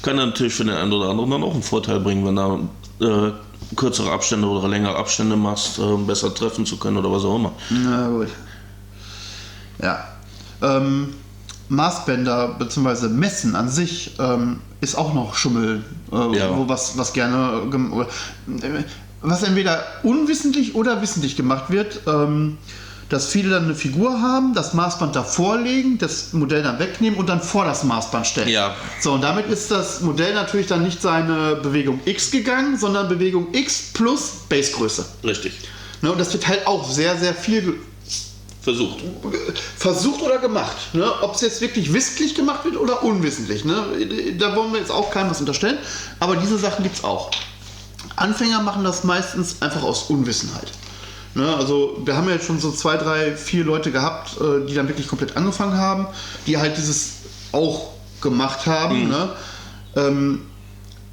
[0.02, 2.58] kann natürlich für den einen oder anderen dann auch einen Vorteil bringen, wenn da
[3.00, 3.32] äh,
[3.74, 7.52] kürzere Abstände oder längere Abstände machst, äh, besser treffen zu können oder was auch immer.
[7.70, 8.28] Na gut.
[9.82, 10.04] Ja.
[10.62, 11.14] Ähm,
[11.70, 13.08] Maßbänder bzw.
[13.08, 16.56] Messen an sich ähm, ist auch noch Schummel, äh, Ja.
[16.56, 18.06] wo was, was gerne oder,
[18.62, 18.84] äh,
[19.20, 22.58] was entweder unwissentlich oder wissentlich gemacht wird, ähm,
[23.08, 27.28] dass viele dann eine Figur haben, das Maßband davor legen, das Modell dann wegnehmen und
[27.28, 28.48] dann vor das Maßband stellen.
[28.48, 28.74] Ja.
[29.00, 33.48] So, und damit ist das Modell natürlich dann nicht seine Bewegung X gegangen, sondern Bewegung
[33.52, 35.06] X plus Basegröße.
[35.24, 35.54] Richtig.
[36.02, 37.78] Ne, und das wird halt auch sehr, sehr viel
[38.60, 38.98] Versucht.
[39.78, 40.76] versucht oder gemacht.
[40.92, 41.10] Ne?
[41.22, 43.64] Ob es jetzt wirklich wissentlich gemacht wird oder unwissentlich.
[43.64, 43.82] Ne?
[44.38, 45.78] Da wollen wir jetzt auch keinem was unterstellen.
[46.20, 47.30] Aber diese Sachen gibt es auch.
[48.20, 50.70] Anfänger machen das meistens einfach aus Unwissenheit.
[51.34, 51.54] Ne?
[51.56, 54.88] Also wir haben ja jetzt schon so zwei, drei, vier Leute gehabt, äh, die dann
[54.88, 56.06] wirklich komplett angefangen haben,
[56.46, 57.12] die halt dieses
[57.52, 59.08] auch gemacht haben.
[59.08, 59.30] Ne?
[59.96, 60.46] Ähm,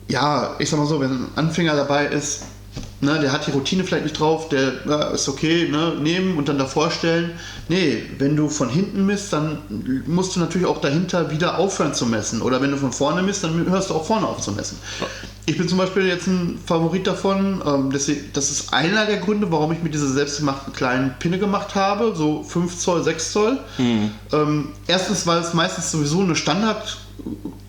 [0.07, 2.43] ja, ich sag mal so, wenn ein Anfänger dabei ist,
[3.01, 6.49] ne, der hat die Routine vielleicht nicht drauf, der ja, ist okay, ne, nehmen und
[6.49, 7.31] dann davor stellen.
[7.69, 9.59] Nee, wenn du von hinten misst, dann
[10.05, 12.41] musst du natürlich auch dahinter wieder aufhören zu messen.
[12.41, 14.77] Oder wenn du von vorne misst, dann hörst du auch vorne auf zu messen.
[15.47, 17.61] Ich bin zum Beispiel jetzt ein Favorit davon.
[17.65, 21.75] Ähm, deswegen, das ist einer der Gründe, warum ich mir diese selbstgemachten kleinen Pinne gemacht
[21.75, 23.59] habe, so 5 Zoll, 6 Zoll.
[24.33, 26.97] Ähm, erstens, weil es meistens sowieso eine Standard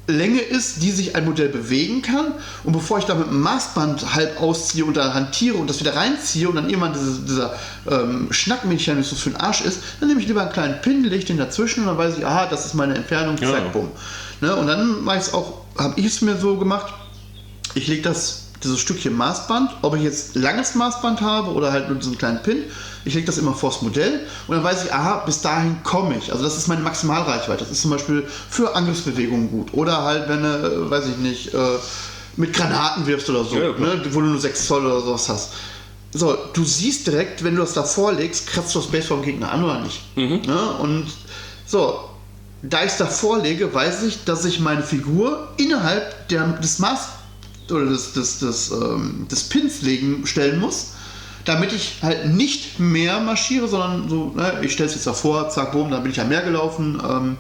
[0.08, 2.32] Länge ist, die sich ein Modell bewegen kann.
[2.64, 5.96] Und bevor ich da mit dem Maßband halb ausziehe und da hantiere und das wieder
[5.96, 7.54] reinziehe und dann irgendwann diese, dieser
[7.90, 11.38] ähm, Schnackmechanismus für den Arsch ist, dann nehme ich lieber einen kleinen Pin, lege den
[11.38, 13.50] dazwischen und dann weiß ich, aha, das ist meine Entfernung, Ja.
[13.50, 13.90] zack, bumm.
[14.40, 14.54] Ne?
[14.54, 16.92] Und dann es auch, habe ich es mir so gemacht,
[17.74, 21.98] ich lege das dieses Stückchen Maßband, ob ich jetzt langes Maßband habe oder halt nur
[21.98, 22.64] diesen kleinen Pin,
[23.04, 26.32] ich lege das immer vors Modell und dann weiß ich, aha, bis dahin komme ich.
[26.32, 27.64] Also das ist meine Maximalreichweite.
[27.64, 29.72] Das ist zum Beispiel für Angriffsbewegungen gut.
[29.74, 31.58] Oder halt, wenn du, äh, weiß ich nicht, äh,
[32.36, 35.52] mit Granaten wirfst oder so, Ja, ne, wo du nur 6 Zoll oder sowas hast.
[36.12, 39.52] So, du siehst direkt, wenn du das davor legst, kratzt du das Base vom Gegner
[39.52, 40.02] an oder nicht.
[40.46, 40.70] Ne?
[40.80, 41.06] Und
[41.66, 42.00] so,
[42.62, 46.78] da ich es davor lege, weiß ich, dass ich meine Figur innerhalb der, des
[47.70, 50.92] oder des, des, des, ähm, des Pins legen stellen muss,
[51.44, 55.72] damit ich halt nicht mehr marschiere, sondern so, ne, ich stelle es jetzt davor, zack,
[55.72, 57.00] boom, dann bin ich ja mehr gelaufen.
[57.08, 57.36] Ähm,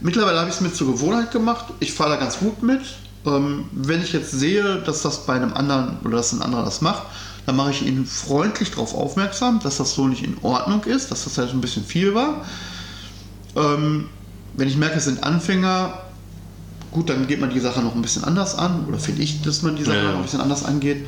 [0.00, 1.66] mittlerweile habe ich es mir zur Gewohnheit gemacht.
[1.80, 2.80] Ich fahre da ganz gut mit.
[3.26, 6.80] Ähm, wenn ich jetzt sehe, dass das bei einem anderen oder dass ein anderer das
[6.80, 7.02] macht,
[7.44, 11.24] dann mache ich ihn freundlich darauf aufmerksam, dass das so nicht in Ordnung ist, dass
[11.24, 12.44] das halt ein bisschen viel war.
[13.54, 14.08] Ähm,
[14.54, 16.05] wenn ich merke, es sind Anfänger,
[16.96, 19.60] gut, dann geht man die Sache noch ein bisschen anders an, oder finde ich, dass
[19.60, 20.10] man die Sache Ja, ja.
[20.12, 21.06] noch ein bisschen anders angeht.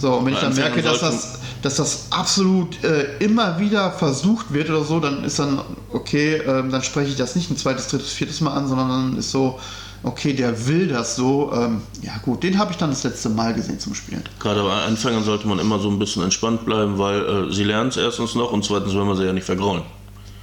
[0.00, 4.52] So, und wenn ich dann merke, dass das, dass das absolut äh, immer wieder versucht
[4.52, 5.60] wird oder so, dann ist dann,
[5.92, 9.16] okay, ähm, dann spreche ich das nicht ein zweites, drittes, viertes Mal an, sondern dann
[9.16, 9.60] ist so,
[10.02, 11.52] okay, der will das so.
[11.54, 14.22] Ähm, ja gut, den habe ich dann das letzte Mal gesehen zum Spielen.
[14.40, 17.90] Gerade bei Anfängern sollte man immer so ein bisschen entspannt bleiben, weil äh, sie lernen
[17.90, 19.82] es erstens noch und zweitens wollen wir sie ja nicht vergraulen.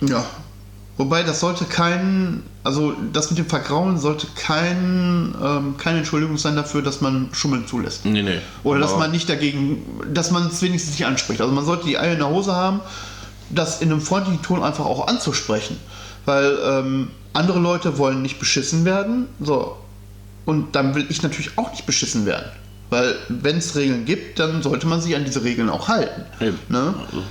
[0.01, 0.25] Ja.
[0.97, 6.55] Wobei das sollte kein, also das mit dem Vergrauen sollte kein, ähm, keine Entschuldigung sein
[6.55, 8.05] dafür, dass man Schummeln zulässt.
[8.05, 8.39] Nee, nee.
[8.63, 11.41] Oder dass man nicht dagegen, dass man es wenigstens nicht anspricht.
[11.41, 12.79] Also man sollte die Eier in der Hose haben,
[13.49, 15.77] das in einem freundlichen Ton einfach auch anzusprechen.
[16.23, 19.27] Weil ähm, andere Leute wollen nicht beschissen werden.
[19.41, 19.75] So.
[20.45, 22.49] Und dann will ich natürlich auch nicht beschissen werden.
[22.89, 26.21] Weil wenn es Regeln gibt, dann sollte man sich an diese Regeln auch halten.
[26.39, 26.59] Eben.
[26.69, 26.93] Ne?
[27.05, 27.23] Also,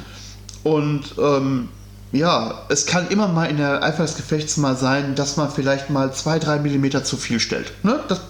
[0.64, 1.68] Und ähm,
[2.12, 5.90] ja, es kann immer mal in der Eifer des Gefechts mal sein, dass man vielleicht
[5.90, 7.73] mal zwei, drei Millimeter zu viel stellt.
[7.83, 8.01] Ne?
[8.09, 8.21] Das,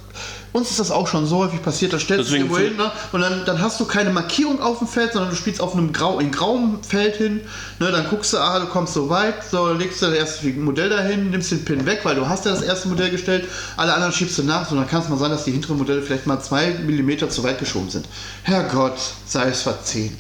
[0.55, 2.93] uns ist das auch schon so häufig passiert, da stellst du Deswegen irgendwo hin ne?
[3.11, 5.93] und dann, dann hast du keine Markierung auf dem Feld, sondern du spielst auf einem
[5.93, 7.41] Grau, in grauem Feld hin.
[7.81, 7.91] Ne?
[7.91, 11.31] Dann guckst du, ah, du kommst so weit, so legst du das erste Modell dahin,
[11.31, 14.39] nimmst den Pin weg, weil du hast ja das erste Modell gestellt, alle anderen schiebst
[14.39, 16.71] du nach, so dann kann es mal sein, dass die hinteren Modelle vielleicht mal zwei
[16.71, 18.07] Millimeter zu weit geschoben sind.
[18.45, 20.17] Herrgott, sei es verziehen.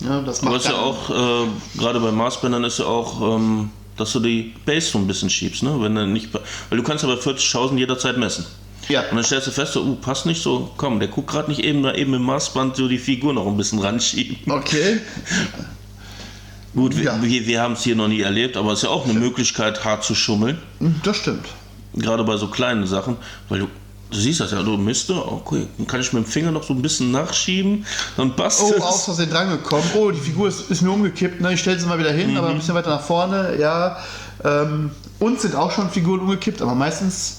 [0.00, 1.46] Ja, das Aber macht ist ja auch, äh,
[1.78, 5.62] gerade bei Maßbändern ist ja auch, ähm, dass du die Base so ein bisschen schiebst,
[5.62, 5.74] ne?
[5.80, 8.44] Wenn du nicht, weil du kannst ja bei 40.000 jederzeit messen.
[8.88, 9.00] Ja.
[9.10, 11.64] Und dann stellst du fest, so, uh, passt nicht so, komm, der guckt gerade nicht
[11.64, 14.36] eben da eben im Maßband so die Figur noch ein bisschen ranschieben.
[14.52, 15.00] Okay.
[16.74, 17.22] Gut, wir, Ja.
[17.22, 19.82] wir, wir haben es hier noch nie erlebt, aber es ist ja auch eine Möglichkeit,
[19.84, 20.58] hart zu schummeln.
[21.02, 21.46] Das stimmt.
[21.94, 23.16] Gerade bei so kleinen Sachen,
[23.48, 23.68] weil du,
[24.10, 26.72] du siehst das ja, du misst, okay, dann kann ich mit dem Finger noch so
[26.72, 27.84] ein bisschen nachschieben,
[28.16, 28.82] dann passt Oh, es.
[28.82, 29.84] aus Versehen drangekommen.
[29.96, 31.40] Oh, die Figur ist, ist mir umgekippt.
[31.40, 31.52] Ne?
[31.54, 33.56] Ich stelle sie mal wieder hin, aber ein bisschen weiter nach vorne.
[33.58, 33.98] Ja,
[34.44, 37.38] ähm, uns sind auch schon Figuren umgekippt, aber meistens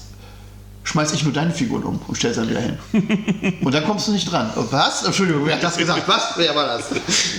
[0.84, 3.58] schmeiß ich nur deine Figuren um und stelle sie dann wieder hin.
[3.62, 4.50] und dann kommst du nicht dran.
[4.56, 5.04] Oh, Was?
[5.04, 6.02] Entschuldigung, wer hat das gesagt?
[6.06, 6.32] Was?
[6.36, 6.84] Wer war das?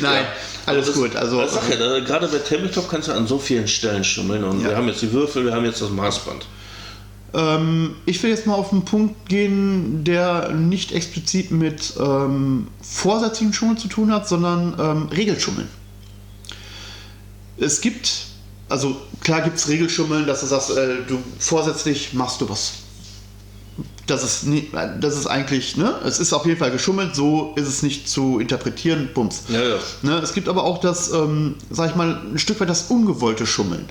[0.01, 0.25] Nein,
[0.65, 1.15] alles Das- gut.
[1.15, 4.43] Also, das ich ja, gerade bei Tabletop kannst du an so vielen Stellen schummeln.
[4.43, 4.69] Und Ja.
[4.69, 6.45] wir haben jetzt die Würfel, wir haben jetzt das Maßband.
[7.33, 13.53] Ähm, ich will jetzt mal auf einen Punkt gehen, der nicht explizit mit ähm, vorsätzlichen
[13.53, 15.67] Schummeln zu tun hat, sondern ähm, Regelschummeln.
[17.57, 18.25] Es gibt,
[18.69, 22.73] also klar gibt es Regelschummeln, dass du sagst, äh, du vorsätzlich machst du was.
[24.07, 24.67] Das ist, nie,
[24.99, 25.99] das ist eigentlich, ne?
[26.03, 29.43] Es ist auf jeden Fall geschummelt, so ist es nicht zu interpretieren, bums.
[29.49, 29.75] Ja, ja.
[30.01, 33.45] Ne, es gibt aber auch das, ähm, sag ich mal, ein Stück weit das ungewollte
[33.45, 33.85] Schummeln.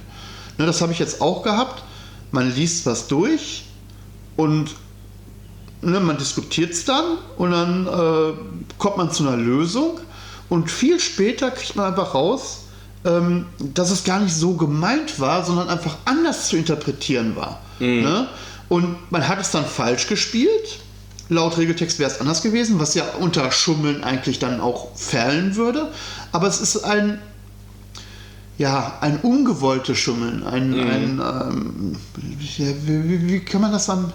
[0.59, 1.85] Ne, das habe ich jetzt auch gehabt.
[2.31, 3.65] Man liest was durch
[4.37, 4.71] und
[5.83, 8.33] ne, man diskutiert es dann und dann äh,
[8.79, 9.99] kommt man zu einer Lösung
[10.49, 12.65] und viel später kriegt man einfach raus,
[13.05, 17.61] ähm, dass es gar nicht so gemeint war, sondern einfach anders zu interpretieren war.
[18.03, 18.29] Ne?
[18.69, 20.81] Und man hat es dann falsch gespielt.
[21.31, 25.93] Laut Regeltext wäre es anders gewesen, was ja unter Schummeln eigentlich dann auch fallen würde.
[26.33, 27.21] Aber es ist ein,
[28.59, 30.43] ja, ein ungewolltes Schummeln.
[30.45, 31.97] Ein, ein ähm,
[32.57, 34.13] ja, wie, wie- kann man das dann?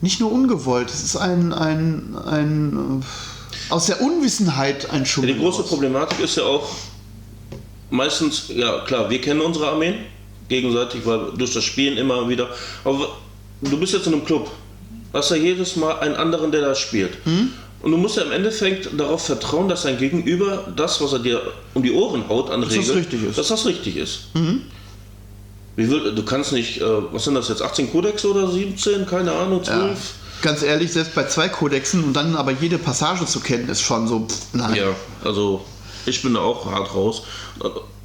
[0.00, 5.34] Nicht nur ungewollt, es ist ein, ein, ein äh, aus der Unwissenheit ein Ja, Schummeln.
[5.34, 5.68] die große raus.
[5.68, 6.68] Problematik ist ja auch,
[7.90, 9.94] meistens, ja klar, wir kennen unsere Armeen
[10.48, 12.48] gegenseitig, weil durch das Spielen immer wieder.
[12.84, 13.16] Aber
[13.60, 14.50] du bist jetzt in einem Club,
[15.12, 17.18] hast ja jedes Mal einen anderen, der da spielt.
[17.24, 17.52] Hm?
[17.82, 21.42] Und du musst ja im Endeffekt darauf vertrauen, dass dein Gegenüber das, was er dir
[21.74, 23.30] um die Ohren haut an das Regeln, richtig ist.
[23.30, 23.34] Mhm.
[23.34, 24.20] dass das richtig ist.
[25.74, 29.32] Wie will, du kannst nicht, äh, was sind das jetzt, 18 Kodex oder 17, keine
[29.32, 29.74] Ahnung, 12?
[29.80, 29.96] Ja.
[30.42, 34.06] Ganz ehrlich, selbst bei zwei Kodexen und dann aber jede Passage zu kennen, ist schon
[34.06, 34.74] so, pff, nein.
[34.74, 35.64] Ja, also
[36.04, 37.22] ich bin da auch hart raus.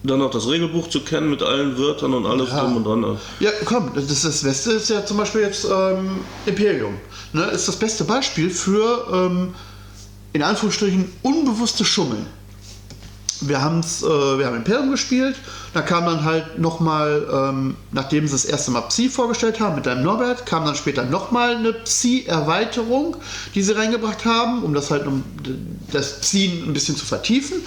[0.04, 2.62] Dann noch das Regelbuch zu kennen mit allen Wörtern und alles Ja.
[2.62, 3.18] drum und dran.
[3.40, 6.96] Ja, komm, das, ist das Beste ist ja zum Beispiel jetzt ähm, Imperium.
[7.34, 9.54] Ne, ist das beste Beispiel für, ähm,
[10.34, 12.26] in Anführungsstrichen, unbewusste Schummeln.
[13.42, 15.36] Wir, haben's, äh, wir haben Imperium gespielt,
[15.74, 19.86] da kam dann halt nochmal, ähm, nachdem sie das erste Mal Psi vorgestellt haben mit
[19.86, 23.18] deinem Norbert, kam dann später nochmal eine Psi-Erweiterung,
[23.54, 25.24] die sie reingebracht haben, um das halt um
[25.92, 27.58] das Psi ein bisschen zu vertiefen.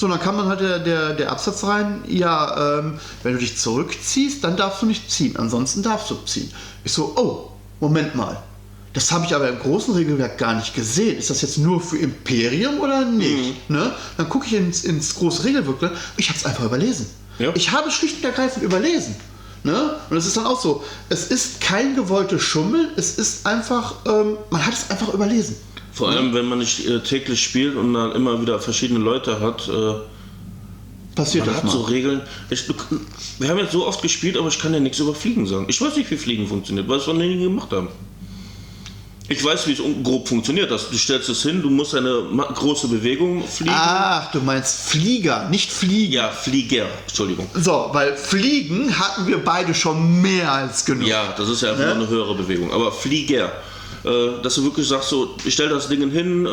[0.00, 3.58] So, dann kam dann halt der, der, der Absatz rein, ja, ähm, wenn du dich
[3.58, 6.50] zurückziehst, dann darfst du nicht ziehen, ansonsten darfst du ziehen.
[6.84, 8.42] Ich so, oh, Moment mal.
[8.94, 11.18] Das habe ich aber im großen Regelwerk gar nicht gesehen.
[11.18, 13.68] Ist das jetzt nur für Imperium oder nicht?
[13.68, 13.92] Ne?
[14.16, 15.92] Dann gucke ich ins, ins große Regelwerk.
[16.16, 17.04] Ich habe es einfach überlesen.
[17.38, 17.52] Ja.
[17.54, 19.16] Ich habe es schlicht und ergreifend überlesen.
[19.64, 19.96] Ne?
[20.08, 24.38] Und es ist dann auch so, es ist kein gewolltes Schummeln, es ist einfach, ähm,
[24.48, 25.56] man hat es einfach überlesen.
[25.92, 29.68] Vor allem, wenn man nicht äh, täglich spielt und dann immer wieder verschiedene Leute hat.
[29.68, 29.94] Äh,
[31.16, 31.72] Passiert man das hat mal.
[31.72, 32.22] so Regeln.
[32.50, 32.64] Ich,
[33.38, 35.66] wir haben jetzt so oft gespielt, aber ich kann ja nichts über Fliegen sagen.
[35.68, 37.88] Ich weiß nicht, wie Fliegen funktioniert, weil es noch nie gemacht haben.
[39.28, 40.70] Ich weiß, wie es grob funktioniert.
[40.72, 42.10] Das, du stellst es hin, du musst eine
[42.54, 43.72] große Bewegung fliegen.
[43.76, 46.12] Ach, du meinst Flieger, nicht Fliegen.
[46.12, 47.46] Ja, Flieger, Entschuldigung.
[47.54, 51.06] So, weil Fliegen hatten wir beide schon mehr als genug.
[51.06, 51.94] Ja, das ist ja einfach Ne?
[51.94, 52.72] nur eine höhere Bewegung.
[52.72, 53.52] Aber Flieger,
[54.04, 56.48] äh, dass du wirklich sagst, so, ich stell das Ding hin, äh,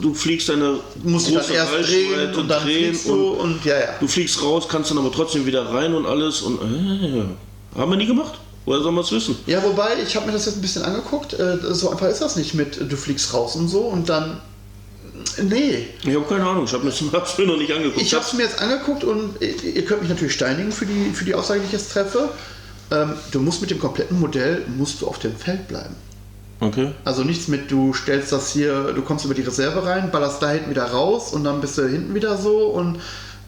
[0.00, 3.86] du fliegst deine musst dann erst drehen Reichweite und dann drehen du und, ja, ja.
[4.00, 6.42] du fliegst raus, kannst dann aber trotzdem wieder rein und alles.
[6.42, 8.34] Und äh, haben wir nie gemacht.
[8.64, 9.36] Woher soll man es wissen?
[9.46, 11.34] Ja, wobei, ich habe mir das jetzt ein bisschen angeguckt.
[11.34, 14.40] Äh, so einfach ist das nicht mit, du fliegst raus und so und dann.
[15.42, 15.86] Nee.
[16.02, 17.00] Ich habe keine Ahnung, ich habe mir das
[17.38, 18.02] mir noch nicht angeguckt.
[18.02, 21.12] Ich habe es mir jetzt angeguckt und ihr ihr könnt mich natürlich steinigen für die,
[21.14, 22.30] für die Aussage, die ich jetzt treffe.
[22.90, 25.94] Ähm, du musst mit dem kompletten Modell musst du auf dem Feld bleiben.
[26.60, 26.92] Okay.
[27.04, 30.50] Also nichts mit, du stellst das hier, du kommst über die Reserve rein, ballerst da
[30.50, 32.98] hinten wieder raus und dann bist du hinten wieder so und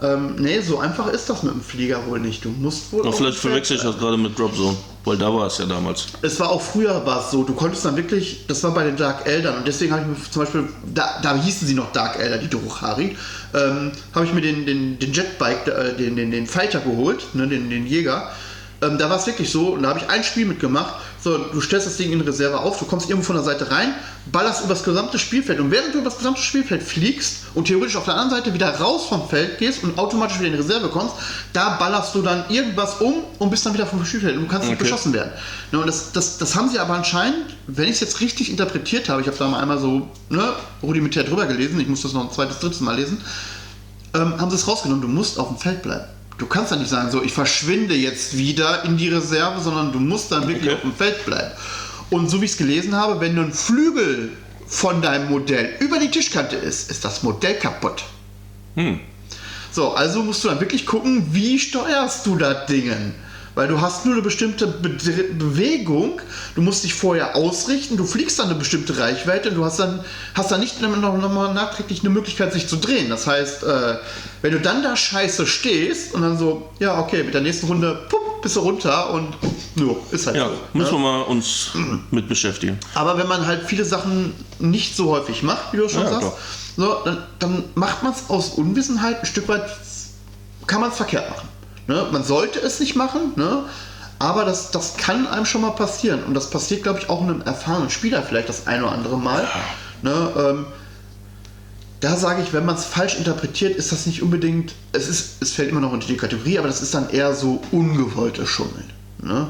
[0.03, 2.45] ähm, nee, so einfach ist das mit dem Flieger wohl nicht.
[2.45, 3.07] Du musst wohl.
[3.07, 6.07] Auf vielleicht verwechsel ich das gerade mit Drop Zone, weil da war es ja damals.
[6.23, 8.97] Es war auch früher war es so, du konntest dann wirklich, das war bei den
[8.97, 12.19] Dark Eldern und deswegen habe ich mir zum Beispiel, da, da hießen sie noch Dark
[12.19, 13.17] Elder, die Doruchari,
[13.53, 17.47] ähm, habe ich mir den, den, den Jetbike, äh, den, den, den Fighter geholt, ne,
[17.47, 18.31] den, den Jäger.
[18.83, 20.95] Ähm, da war es wirklich so und da habe ich ein Spiel mitgemacht.
[21.23, 23.95] So, du stellst das Ding in Reserve auf, du kommst irgendwo von der Seite rein,
[24.33, 27.97] ballerst über das gesamte Spielfeld und während du über das gesamte Spielfeld fliegst und theoretisch
[27.97, 31.15] auf der anderen Seite wieder raus vom Feld gehst und automatisch wieder in Reserve kommst,
[31.53, 34.67] da ballerst du dann irgendwas um und bist dann wieder vom Spielfeld und du kannst
[34.67, 34.85] nicht Okay.
[34.85, 35.33] beschossen werden.
[35.73, 39.11] Ne, und das, das, das haben sie aber anscheinend, wenn ich es jetzt richtig interpretiert
[39.11, 42.23] habe, ich habe da mal einmal so ne, rudimentär drüber gelesen, ich muss das noch
[42.25, 43.21] ein zweites, drittes Mal lesen,
[44.15, 46.07] ähm, haben sie es rausgenommen, du musst auf dem Feld bleiben.
[46.41, 50.01] Du kannst ja nicht sagen, so ich verschwinde jetzt wieder in die Reserve, sondern du
[50.01, 50.75] musst dann wirklich Okay.
[50.75, 51.51] auf dem Feld bleiben.
[52.09, 54.33] Und so wie ich es gelesen habe, wenn ein Flügel
[54.67, 58.05] von deinem Modell über die Tischkante ist, ist das Modell kaputt.
[58.75, 59.01] Hm.
[59.71, 63.15] So, also musst du dann wirklich gucken, wie steuerst du das Dingen?
[63.55, 66.21] Weil du hast nur eine bestimmte Be Bewegung,
[66.55, 70.01] du musst dich vorher ausrichten, du fliegst dann eine bestimmte Reichweite und du hast dann,
[70.35, 73.09] hast dann nicht noch, noch mal nachträglich eine Möglichkeit, sich zu drehen.
[73.11, 73.97] Das heißt, äh,
[74.43, 78.07] wenn du dann da scheiße stehst und dann so, ja, okay, mit der nächsten Runde
[78.09, 79.35] pup, bist du runter und
[79.77, 80.55] jo, ist halt Ja, so.
[80.73, 80.99] müssen ne?
[80.99, 81.73] wir mal uns
[82.11, 82.79] mit beschäftigen.
[82.95, 86.33] Aber wenn man halt viele Sachen nicht so häufig macht, wie du schon Ja, sagst,
[86.77, 89.65] so, dann, dann macht man es aus Unwissenheit ein Stück weit,
[90.67, 91.49] kann man es verkehrt machen.
[91.91, 92.07] Ne?
[92.13, 93.65] Man sollte es nicht machen, ne?
[94.21, 96.23] aber das, das kann einem schon mal passieren.
[96.23, 99.49] Und das passiert, glaube ich, auch einem erfahrenen Spieler vielleicht das ein oder andere Mal.
[100.03, 100.33] Ne?
[100.37, 100.67] Ähm,
[101.99, 105.51] da sage ich, wenn man es falsch interpretiert, ist das nicht unbedingt, es, ist, es
[105.51, 108.89] fällt immer noch unter die Kategorie, aber das ist dann eher so ungewolltes Schummeln.
[109.21, 109.49] Ne?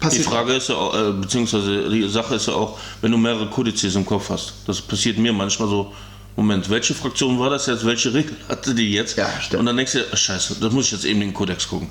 [0.00, 3.50] Passiert Frage ist ja auch, äh, beziehungsweise die Sache ist ja auch, wenn du mehrere
[3.50, 4.54] Kodizes im Kopf hast.
[4.66, 5.92] Das passiert mir manchmal so.
[6.36, 7.84] Moment, welche Fraktion war das jetzt?
[7.84, 9.18] Welche Regel hatte die jetzt?
[9.18, 9.60] Ja, stimmt.
[9.60, 11.68] Und dann denkst du, dir, ah, scheiße, das muss ich jetzt eben in den Kodex
[11.68, 11.88] gucken.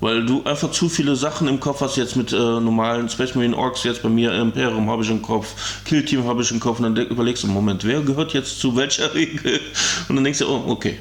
[0.00, 3.56] Weil du einfach zu viele Sachen im Kopf hast, jetzt mit äh, normalen Space Marine
[3.56, 6.78] Orks, jetzt bei mir Imperium habe ich im Kopf, Kill Team habe ich im Kopf
[6.78, 9.60] und dann überlegst du, Moment, wer gehört jetzt zu welcher Regel?
[10.08, 10.98] Und dann denkst du, oh, okay.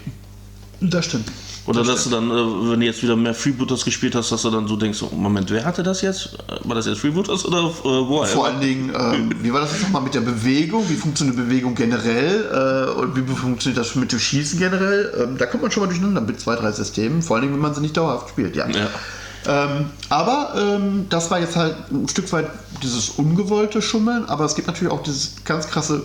[0.79, 1.29] Das stimmt.
[1.65, 4.49] Oder dass du dann, äh, wenn du jetzt wieder mehr Freebooters gespielt hast, dass du
[4.49, 6.37] dann so denkst, oh, Moment, wer hatte das jetzt?
[6.47, 8.25] Äh, War das jetzt Freebooters oder äh, Warhammer?
[8.25, 10.89] Vor allen Dingen, ähm, wie war das jetzt nochmal mit der Bewegung?
[10.89, 12.89] Wie funktioniert Bewegung generell?
[12.97, 15.13] Äh, und wie funktioniert das mit dem Schießen generell?
[15.21, 17.21] Ähm, da kommt man schon mal durcheinander mit zwei, drei Systemen.
[17.21, 18.67] Vor allen Dingen, wenn man sie nicht dauerhaft spielt, ja.
[18.67, 18.89] Ja.
[19.45, 22.47] Ähm, aber ähm, das war jetzt halt ein Stück weit
[22.81, 26.03] dieses ungewollte Schummeln, aber es gibt natürlich auch dieses ganz krasse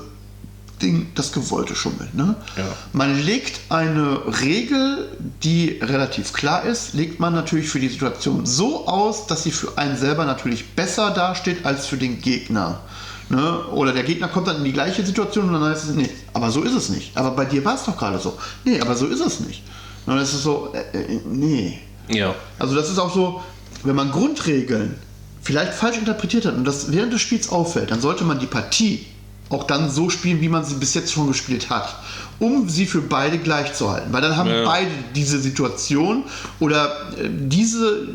[0.79, 2.11] Ding, das gewollte Schummeln.
[2.13, 2.35] Ne?
[2.57, 2.65] Ja.
[2.93, 5.09] Man legt eine Regel,
[5.43, 9.77] die relativ klar ist, legt man natürlich für die Situation so aus, dass sie für
[9.77, 12.81] einen selber natürlich besser dasteht als für den Gegner.
[13.29, 13.61] Ne?
[13.73, 16.51] Oder der Gegner kommt dann in die gleiche Situation und dann heißt es, nee, aber
[16.51, 17.17] so ist es nicht.
[17.17, 18.39] Aber bei dir war es doch gerade so.
[18.65, 19.63] Nee, aber so ist es nicht.
[20.07, 21.79] Und dann ist es so, äh, äh, nee.
[22.09, 22.35] Ja.
[22.59, 23.43] Also das ist auch so,
[23.85, 24.95] wenn man Grundregeln
[25.43, 29.07] vielleicht falsch interpretiert hat und das während des Spiels auffällt, dann sollte man die Partie
[29.51, 31.97] auch dann so spielen, wie man sie bis jetzt schon gespielt hat,
[32.39, 34.13] um sie für beide gleich zu halten.
[34.13, 34.65] Weil dann haben Ja.
[34.65, 36.25] beide diese Situation
[36.61, 38.09] oder äh, diese,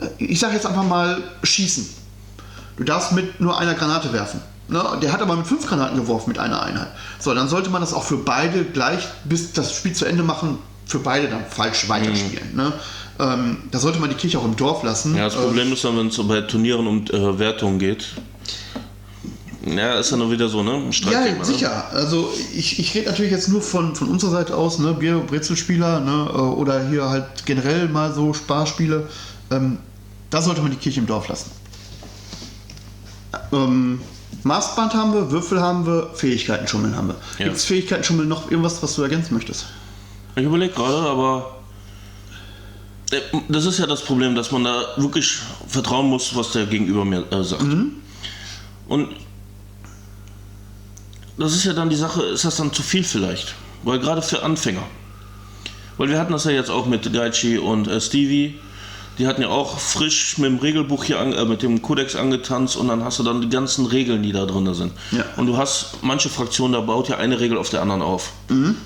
[0.00, 1.88] äh, ich sage jetzt einfach mal, schießen.
[2.76, 4.40] Du darfst mit nur einer Granate werfen.
[4.68, 4.82] Ne?
[5.02, 6.88] Der hat aber mit fünf Granaten geworfen mit einer Einheit.
[7.18, 10.58] So, dann sollte man das auch für beide gleich bis das Spiel zu Ende machen
[10.84, 12.54] für beide dann falsch weiterspielen.
[12.54, 12.72] Ne?
[13.18, 15.16] Ähm, da sollte man die Kirche auch im Dorf lassen.
[15.16, 18.08] Ja, das Ähm, Problem ist dann, wenn es bei Turnieren um äh, Wertungen geht.
[19.66, 20.74] Ja, ist ja nur wieder so, ne?
[20.74, 21.44] Ein Ja, ne?
[21.44, 21.90] sicher.
[21.92, 26.00] Also ich, ich rede natürlich jetzt nur von, von unserer Seite aus, ne, Bier, Brezelspieler,
[26.00, 29.08] ne, äh, oder hier halt generell mal so Sparspiele.
[29.50, 29.78] Ähm,
[30.30, 31.50] da sollte man die Kirche im Dorf lassen.
[33.52, 34.00] Ähm,
[34.44, 37.16] Maßband haben wir, Würfel haben wir, Fähigkeiten schummeln haben wir.
[37.38, 37.46] Ja.
[37.46, 39.66] Gibt es Fähigkeiten schummeln noch irgendwas, was du ergänzen möchtest?
[40.36, 41.56] Ich überlege gerade, aber
[43.10, 47.04] äh, das ist ja das Problem, dass man da wirklich vertrauen muss, was der Gegenüber
[47.04, 47.64] mir äh, sagt.
[48.86, 49.08] Und
[51.38, 53.54] das ist ja dann die Sache, ist das dann zu viel vielleicht?
[53.82, 54.82] Weil gerade für Anfänger.
[55.98, 58.58] Weil wir hatten das ja jetzt auch mit Daichi und äh, Stevie.
[59.18, 62.76] Die hatten ja auch frisch mit dem Regelbuch hier, an, äh, mit dem Kodex angetanzt
[62.76, 64.92] und dann hast du dann die ganzen Regeln, die da drin sind.
[65.10, 65.24] Ja.
[65.36, 68.32] Und du hast manche Fraktionen, da baut ja eine Regel auf der anderen auf.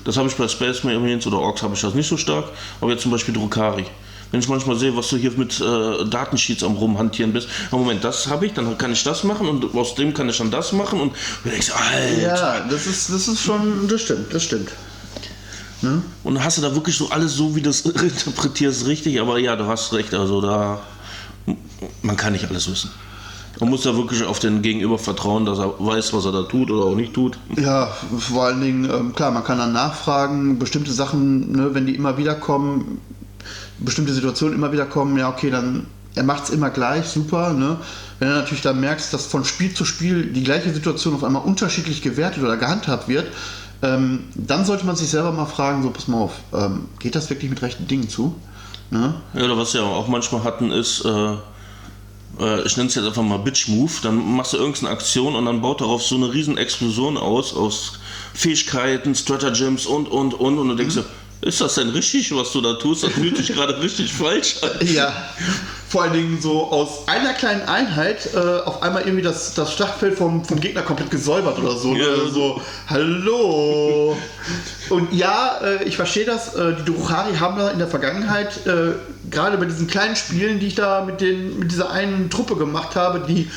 [0.05, 2.45] Das habe ich bei Space Marines oder Orks habe ich das nicht so stark,
[2.79, 3.85] aber jetzt zum Beispiel Drukari.
[4.31, 8.03] Wenn ich manchmal sehe, was du hier mit äh, Datensheets am rumhantieren bist, na Moment,
[8.03, 10.71] das habe ich, dann kann ich das machen und aus dem kann ich dann das
[10.71, 11.13] machen und
[11.43, 12.21] du denkst, Alter.
[12.21, 14.69] Ja, das ist, das ist schon, das stimmt, das stimmt.
[15.81, 16.01] Ne?
[16.23, 19.55] Und hast du da wirklich so alles so, wie du es interpretierst, richtig, aber ja,
[19.55, 20.81] du hast recht, also da,
[22.01, 22.91] man kann nicht alles wissen.
[23.59, 26.71] Man muss da wirklich auf den Gegenüber vertrauen, dass er weiß, was er da tut
[26.71, 27.37] oder auch nicht tut.
[27.57, 31.95] Ja, vor allen Dingen, ähm, klar, man kann dann nachfragen, bestimmte Sachen, ne, wenn die
[31.95, 33.01] immer wieder kommen,
[33.81, 37.77] bestimmte Situationen immer wieder kommen, ja, okay, dann, er macht es immer gleich, super, ne?
[38.19, 41.43] Wenn du natürlich dann merkst, dass von Spiel zu Spiel die gleiche Situation auf einmal
[41.43, 43.27] unterschiedlich gewertet oder gehandhabt wird,
[43.81, 47.29] ähm, dann sollte man sich selber mal fragen, so, pass mal auf, ähm, geht das
[47.29, 48.35] wirklich mit rechten Dingen zu?
[48.91, 49.15] Ne?
[49.33, 51.33] Ja, oder was wir auch manchmal hatten, ist, äh,
[52.39, 55.45] äh, ich nenne es jetzt einfach mal Bitch Move, dann machst du irgendeine Aktion und
[55.45, 57.93] dann baut darauf so eine riesen Explosion aus, aus
[58.33, 61.05] Fähigkeiten, Stratagems und, und, und, und du denkst dir,
[61.41, 63.03] ist das denn richtig, was du da tust?
[63.03, 64.69] Das fühlt sich gerade richtig falsch an.
[64.85, 65.11] Ja,
[65.89, 70.17] vor allen Dingen so aus einer kleinen Einheit äh, auf einmal irgendwie das, das Schlachtfeld
[70.17, 71.95] vom, vom Gegner komplett gesäubert oder so.
[71.95, 72.07] Ja.
[72.13, 74.15] Oder so, hallo.
[74.89, 76.53] Und ja, äh, ich verstehe das.
[76.53, 78.93] Äh, die Druchari haben da in der Vergangenheit, äh,
[79.29, 82.95] gerade bei diesen kleinen Spielen, die ich da mit, den, mit dieser einen Truppe gemacht
[82.95, 83.49] habe, die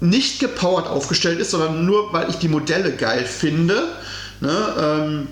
[0.00, 3.84] nicht gepowert aufgestellt ist, sondern nur, weil ich die Modelle geil finde.
[4.40, 5.28] Ne, ähm,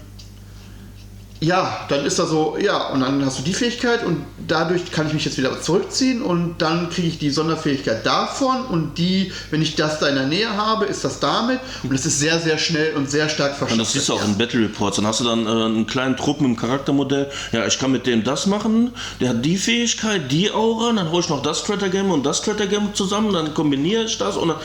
[1.40, 5.06] ja, dann ist da so, ja, und dann hast du die Fähigkeit und dadurch kann
[5.06, 9.60] ich mich jetzt wieder zurückziehen und dann kriege ich die Sonderfähigkeit davon und die, wenn
[9.60, 12.56] ich das da in der Nähe habe, ist das damit und es ist sehr, sehr
[12.58, 13.78] schnell und sehr stark Und verschieden.
[13.80, 14.96] das siehst du auch in Battle Reports.
[14.96, 17.30] Dann hast du dann äh, einen kleinen Trupp mit dem Charaktermodell.
[17.52, 18.92] Ja, ich kann mit dem das machen.
[19.20, 20.92] Der hat die Fähigkeit, die Aura.
[20.92, 23.32] Dann hole ich noch das Stratagem und das Stratagem zusammen.
[23.32, 24.56] Dann kombiniere ich das und dann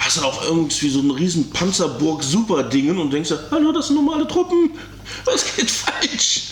[0.00, 3.88] hast du auch irgendwie so einen riesen Panzerburg super Dingen und denkst dir, hallo, das
[3.88, 4.70] sind normale Truppen.
[5.24, 6.42] Was geht falsch?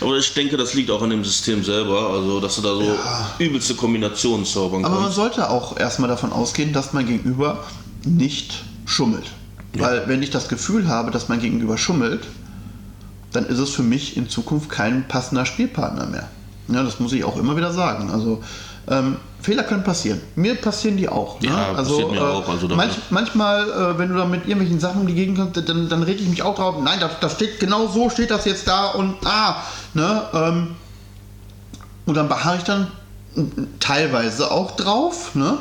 [0.00, 2.10] Aber ich denke, das liegt auch an dem System selber.
[2.10, 2.98] Also, dass du da so
[3.38, 5.16] übelste Kombinationen zaubern Aber man kannst.
[5.16, 7.64] sollte auch erstmal davon ausgehen, dass mein Gegenüber
[8.04, 9.26] nicht schummelt.
[9.74, 12.26] Weil wenn ich das Gefühl habe, dass mein Gegenüber schummelt,
[13.32, 16.28] dann ist es für mich in Zukunft kein passender Spielpartner mehr.
[16.68, 18.10] Ja, das muss ich auch immer wieder sagen.
[18.10, 18.42] Also
[18.88, 20.20] ähm, Fehler können passieren.
[20.34, 21.40] Mir passieren die auch.
[21.40, 21.48] Ne?
[21.48, 22.48] Ja, also, mir auch.
[22.48, 25.88] Also manch, manchmal, äh, wenn du da mit irgendwelchen Sachen um die Gegend kommst, dann,
[25.88, 26.76] dann rede ich mich auch drauf.
[26.82, 29.62] Nein, das, das steht genau so, steht das jetzt da und ah,
[29.94, 30.22] ne?
[30.34, 30.76] Ähm,
[32.06, 32.88] und dann beharre ich dann
[33.80, 35.58] teilweise auch drauf, ne?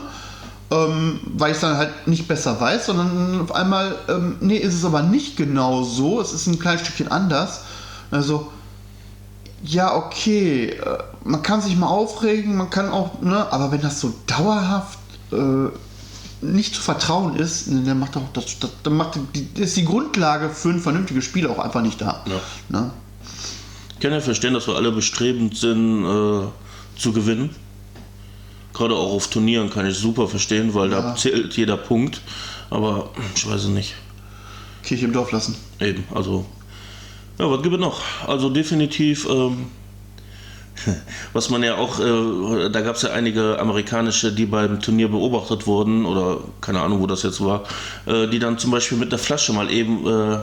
[0.70, 4.74] Ähm, weil ich es dann halt nicht besser weiß, sondern auf einmal, ähm, nee, ist
[4.74, 7.62] es aber nicht genau so, es ist ein kleines Stückchen anders.
[8.12, 8.52] Also,
[9.64, 14.00] ja, okay, äh, man kann sich mal aufregen, man kann auch, ne, aber wenn das
[14.00, 15.00] so dauerhaft
[15.32, 15.70] äh,
[16.42, 19.86] nicht zu vertrauen ist, ne, dann macht auch das, das dann macht die, ist die
[19.86, 22.24] Grundlage für ein vernünftiges Spiel auch einfach nicht da.
[22.28, 22.40] Ja.
[22.70, 22.92] Ne?
[23.94, 26.48] Ich kann ja verstehen, dass wir alle bestrebend sind, äh,
[27.00, 27.56] zu gewinnen.
[28.74, 31.16] Gerade auch auf Turnieren kann ich super verstehen, weil da Ja.
[31.16, 32.22] zählt jeder Punkt.
[32.70, 33.96] Aber ich weiß es nicht.
[34.84, 35.56] Kirche im Dorf lassen.
[35.80, 36.46] Eben, also.
[37.40, 38.02] Ja, was gibt es noch?
[38.28, 39.68] Also definitiv, ähm,
[41.34, 45.68] was man ja auch, äh, da gab es ja einige amerikanische, die beim Turnier beobachtet
[45.68, 47.64] wurden, oder keine Ahnung, wo das jetzt war,
[48.08, 50.40] äh, die dann zum Beispiel mit der Flasche mal eben, äh,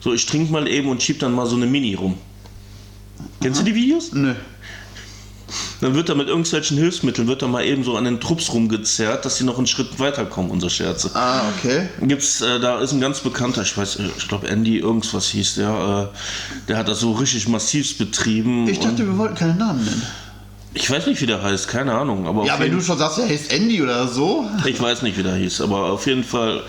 [0.00, 2.16] so ich trinke mal eben und schieb dann mal so eine Mini rum.
[3.40, 4.12] Kennst du die Videos?
[4.12, 4.34] Nö.
[5.84, 9.26] Dann wird da mit irgendwelchen Hilfsmitteln, wird da mal eben so an den Trupps rumgezerrt,
[9.26, 11.10] dass die noch einen Schritt weiterkommen, unsere Scherze.
[11.12, 11.90] Ah, okay.
[12.00, 15.56] Gibt's, äh, da ist ein ganz bekannter, ich weiß, äh, ich glaube Andy irgendwas hieß
[15.56, 18.66] der, äh, der hat das so richtig massiv betrieben.
[18.66, 20.02] Ich dachte, wir wollten keine Namen nennen.
[20.72, 22.26] ich weiß nicht, wie der heißt, keine Ahnung.
[22.26, 24.48] Aber Ja, wenn du schon sagst, er heißt Andy oder so.
[24.64, 26.62] ich weiß nicht, wie der hieß, aber auf jeden Fall,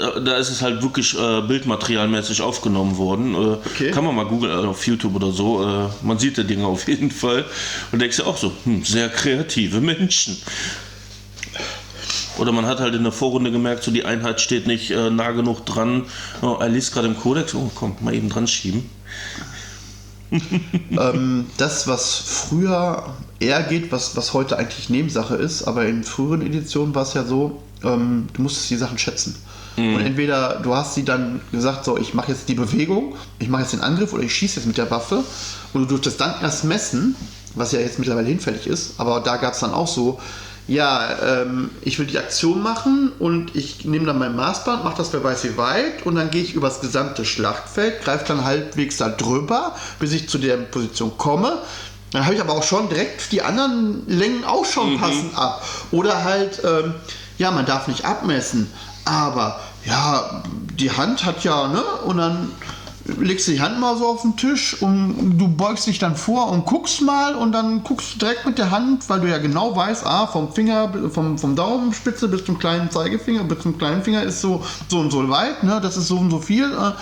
[0.00, 3.34] da, ist es halt wirklich äh, bildmaterialmäßig aufgenommen worden.
[3.34, 3.90] Äh, Okay.
[3.90, 5.64] Kann man mal googeln äh, auf YouTube oder so.
[5.64, 7.44] Äh, man sieht die Dinge auf jeden Fall.
[7.92, 10.36] Und denkst ja auch so, hm, sehr kreative Menschen.
[12.38, 15.30] Oder man hat halt in der Vorrunde gemerkt, so die Einheit steht nicht äh, nah
[15.32, 16.04] genug dran.
[16.42, 18.88] Oh, er liest gerade im Kodex, oh komm, mal eben dran schieben.
[20.90, 26.42] ähm, das, was früher eher geht, was, was heute eigentlich Nebensache ist, aber in früheren
[26.42, 29.34] Editionen war es ja so, ähm, du musstest die Sachen schätzen.
[29.94, 33.62] Und entweder du hast sie dann gesagt, so, ich mache jetzt die Bewegung, ich mache
[33.62, 35.24] jetzt den Angriff oder ich schieße jetzt mit der Waffe
[35.72, 37.16] und du durftest dann erst messen,
[37.54, 40.20] was ja jetzt mittlerweile hinfällig ist, aber da gab es dann auch so,
[40.70, 45.12] ja, ähm, ich will die Aktion machen und ich nehme dann mein Maßband, mache das
[45.12, 49.08] wer weiß wie weit und dann gehe ich übers gesamte Schlachtfeld, greife dann halbwegs da
[49.08, 51.58] drüber, bis ich zu der Position komme.
[52.12, 55.64] Dann habe ich aber auch schon direkt die anderen Längen auch schon passend ab.
[55.90, 56.94] Oder halt, ähm,
[57.38, 58.70] ja, man darf nicht abmessen,
[59.04, 60.42] aber ja,
[60.78, 61.82] die Hand hat ja, ne?
[62.06, 62.50] Und dann
[63.18, 66.50] legst du die Hand mal so auf den Tisch und du beugst dich dann vor
[66.50, 69.74] und guckst mal und dann guckst du direkt mit der Hand, weil du ja genau
[69.74, 74.22] weißt, ah, vom Finger, vom, vom Daumenspitze bis zum kleinen Zeigefinger, bis zum kleinen Finger
[74.22, 75.80] ist so, so und so weit, ne?
[75.82, 76.64] Das ist so und so viel.
[76.64, 76.92] Äh,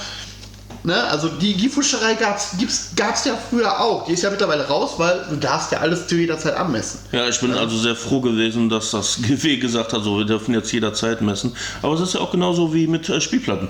[0.88, 4.06] Ne, also die, die Fuscherei gab es ja früher auch.
[4.06, 7.00] Die ist ja mittlerweile raus, weil du darfst ja alles zu jeder Zeit abmessen.
[7.12, 10.54] Ja, ich bin also sehr froh gewesen, dass das GW gesagt hat, so wir dürfen
[10.54, 11.54] jetzt jederzeit messen.
[11.82, 13.68] Aber es ist ja auch genauso wie mit äh, Spielplatten.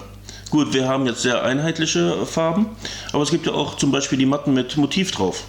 [0.51, 2.67] Gut, wir haben jetzt sehr einheitliche Farben,
[3.13, 5.43] aber es gibt ja auch zum Beispiel die Matten mit Motiv drauf.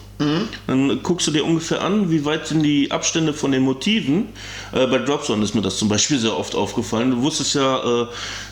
[0.68, 4.28] Dann guckst du dir ungefähr an, wie weit sind die Abstände von den Motiven.
[4.74, 7.12] Äh, bei Dropzone ist mir das zum Beispiel sehr oft aufgefallen.
[7.12, 8.08] Du wusstest ja, äh,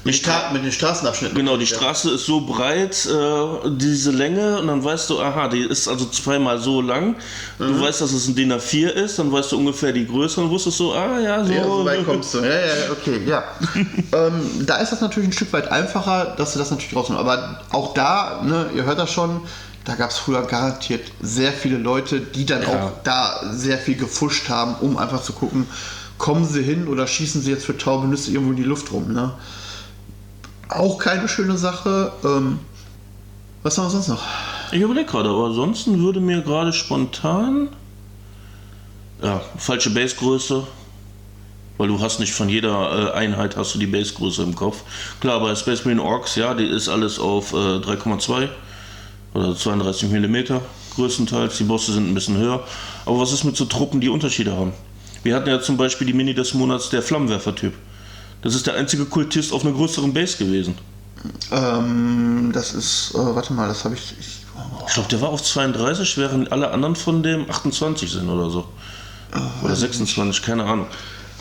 [0.05, 1.35] Mit, Stra mit den Straßenabschnitten.
[1.37, 1.75] Genau, die Ja.
[1.75, 6.05] Straße ist so breit, äh, diese Länge, und dann weißt du, aha, die ist also
[6.05, 7.15] zweimal so lang.
[7.59, 7.67] Mhm.
[7.67, 10.49] Du weißt, dass es ein DIN A4 ist, dann weißt du ungefähr die Größe und
[10.49, 11.51] wusstest so, ah ja, so.
[11.51, 12.37] Ja, so weit kommst du.
[12.39, 13.43] Ja, ja, okay, ja.
[14.13, 17.19] ähm, da ist das natürlich ein Stück weit einfacher, dass du das natürlich rausnimmst.
[17.19, 19.41] Aber auch da, ne, ihr hört das schon,
[19.87, 22.67] da gab es früher garantiert sehr viele Leute, die dann Ja.
[22.67, 25.65] auch da sehr viel gefuscht haben, um einfach zu gucken,
[26.17, 29.13] kommen sie hin oder schießen sie jetzt für taube Nüsse irgendwo in die Luft rum.
[29.13, 29.31] Ne?
[30.67, 32.11] Auch keine schöne Sache.
[32.25, 32.59] Ähm,
[33.63, 34.21] was haben wir sonst noch?
[34.73, 37.69] Ich überlege gerade, aber ansonsten würde mir gerade spontan.
[39.23, 40.67] Ja, falsche Basegröße.
[41.77, 44.81] Weil du hast nicht von jeder äh, Einheit hast du die Basegröße im Kopf.
[45.21, 48.49] Klar, bei Space Marine Orks, ja, die ist alles auf äh, 3,2
[49.33, 50.37] oder 32 mm
[50.95, 51.57] größtenteils.
[51.57, 52.63] Die Bosse sind ein bisschen höher.
[53.05, 54.73] Aber was ist mit so Truppen, die Unterschiede haben?
[55.23, 57.73] Wir hatten ja zum Beispiel die Mini des Monats der Flammenwerfer-Typ.
[58.41, 60.75] Das ist der einzige Kultist auf einer größeren Base gewesen.
[61.51, 64.15] Ähm, das ist, äh, warte mal, das habe ich.
[64.19, 68.29] ich oh, Ich glaube, der war auf 32, während alle anderen von dem 28 sind
[68.29, 68.65] oder so.
[69.63, 70.87] Oder 26, keine Ahnung.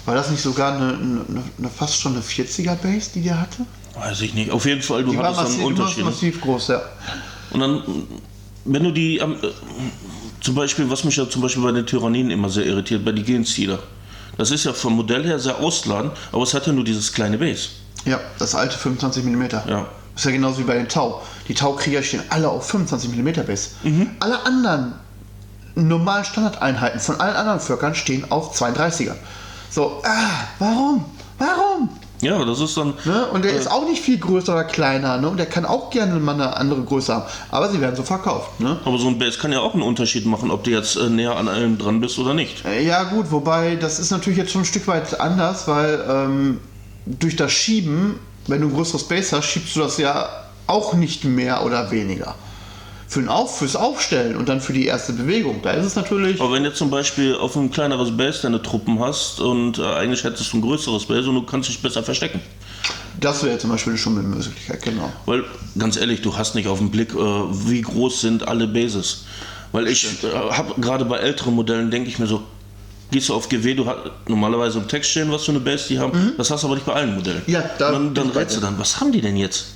[0.07, 3.59] war das nicht sogar eine, eine, eine fast schon eine 40er Base, die der hatte?
[3.95, 4.51] Weiß ich nicht.
[4.51, 6.05] Auf jeden Fall, du Die war hattest dann massiv, einen Unterschied.
[6.05, 6.83] massiv groß, ja.
[7.51, 7.83] Und dann,
[8.65, 9.27] wenn du die, äh,
[10.41, 13.23] zum Beispiel, was mich ja zum Beispiel bei den Tyrannien immer sehr irritiert, bei die
[13.23, 13.79] Genseeder.
[14.39, 17.39] Das ist ja vom Modell her sehr ausladend, aber es hat ja nur dieses kleine
[17.39, 17.69] Base.
[18.05, 19.43] Ja, das alte 25 mm.
[19.69, 19.87] Ja.
[20.15, 21.23] Ist ja genauso wie bei den Tau.
[21.49, 23.71] Die Tau-Krieger stehen alle auf 25 mm Base.
[23.83, 24.11] Mhm.
[24.21, 24.95] Alle anderen
[25.75, 29.15] normalen Standardeinheiten von allen anderen Völkern stehen auf 32er.
[29.71, 31.05] So, ah, warum?
[31.39, 31.91] Warum?
[32.23, 32.95] Ja, das ist dann.
[33.05, 33.27] Ne?
[33.27, 35.19] Und der ist auch nicht viel größer oder kleiner.
[35.19, 35.29] Ne?
[35.29, 37.25] Und der kann auch gerne mal eine andere Größe haben.
[37.51, 38.59] Aber sie werden so verkauft.
[38.61, 38.79] Ne?
[38.85, 41.37] Aber so ein Base kann ja auch einen Unterschied machen, ob du jetzt äh, näher
[41.37, 42.65] an allem dran bist oder nicht.
[42.65, 46.61] Äh, Ja gut, wobei das ist natürlich jetzt schon ein Stück weit anders, weil ähm,
[47.07, 50.29] durch das Schieben, wenn du ein größeres Base hast, schiebst du das ja
[50.67, 52.35] auch nicht mehr oder weniger.
[53.09, 56.41] Für ein Auf, fürs Aufstellen und dann für die erste Bewegung, da ist es natürlich.
[56.41, 60.25] Aber wenn du zum Beispiel auf ein kleineres Base deine Truppen hast und äh, eigentlich
[60.25, 62.41] hättest du ein größeres Base und du kannst dich besser verstecken.
[63.21, 65.13] Das wäre zum Beispiel schon eine Möglichkeit, genau.
[65.25, 65.45] Weil,
[65.79, 69.25] ganz ehrlich, du hast nicht auf den Blick, äh, wie groß sind alle Bases.
[69.73, 72.43] Weil ich äh, habe gerade bei älteren Modellen, denke ich mir so,
[73.11, 73.99] gehst du auf GW, du hast
[74.29, 76.87] normalerweise im Text stehen, was für eine Base die haben, das hast du aber nicht
[76.87, 77.43] bei allen Modellen.
[77.47, 77.53] Mhm.
[77.53, 79.67] Ja, da und dann, dann rätst du dann, was haben die denn jetzt?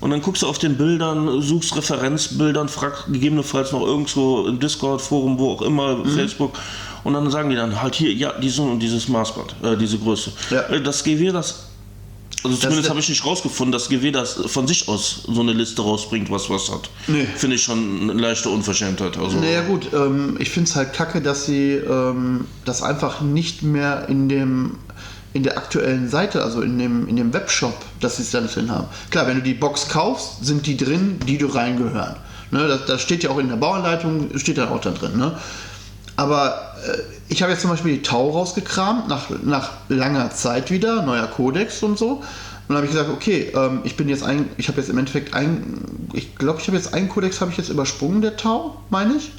[0.00, 5.38] Und dann guckst du auf den Bildern, suchst Referenzbildern, fragst gegebenenfalls noch irgendwo im Discord-Forum,
[5.38, 6.10] wo auch immer, Mhm.
[6.10, 6.52] Facebook.
[7.04, 10.32] Und dann sagen die dann halt hier, ja, diese und dieses Maßband, äh, diese Größe.
[10.50, 10.62] Ja.
[10.68, 11.66] Äh, Das GW, das
[12.42, 15.80] also zumindest habe ich nicht rausgefunden, dass GW das von sich aus so eine Liste
[15.80, 16.90] rausbringt, was was hat.
[17.06, 17.26] Nee.
[17.36, 19.16] Finde ich schon eine leichte Unverschämtheit.
[19.16, 23.62] Also, Naja gut, ähm, ich finde es halt kacke, dass sie ähm, das einfach nicht
[23.62, 24.72] mehr in dem
[25.34, 28.70] in der aktuellen Seite, also in dem, in dem Webshop, dass sie es da drin
[28.70, 28.86] haben.
[29.10, 32.16] Klar, wenn du die Box kaufst, sind die drin, die du reingehören.
[32.52, 35.16] Ne, das, das steht ja auch in der Bauanleitung, steht dann auch da drin.
[35.16, 35.36] Ne?
[36.14, 41.02] Aber äh, ich habe jetzt zum Beispiel die Tau rausgekramt, nach, nach langer Zeit wieder,
[41.02, 42.22] neuer Kodex und so.
[42.68, 45.34] dann habe ich gesagt, okay, ähm, ich bin jetzt ein, ich habe jetzt im Endeffekt
[45.34, 45.80] ein,
[46.12, 49.32] ich glaube, ich habe jetzt einen Kodex habe ich jetzt übersprungen, der Tau, meine ich.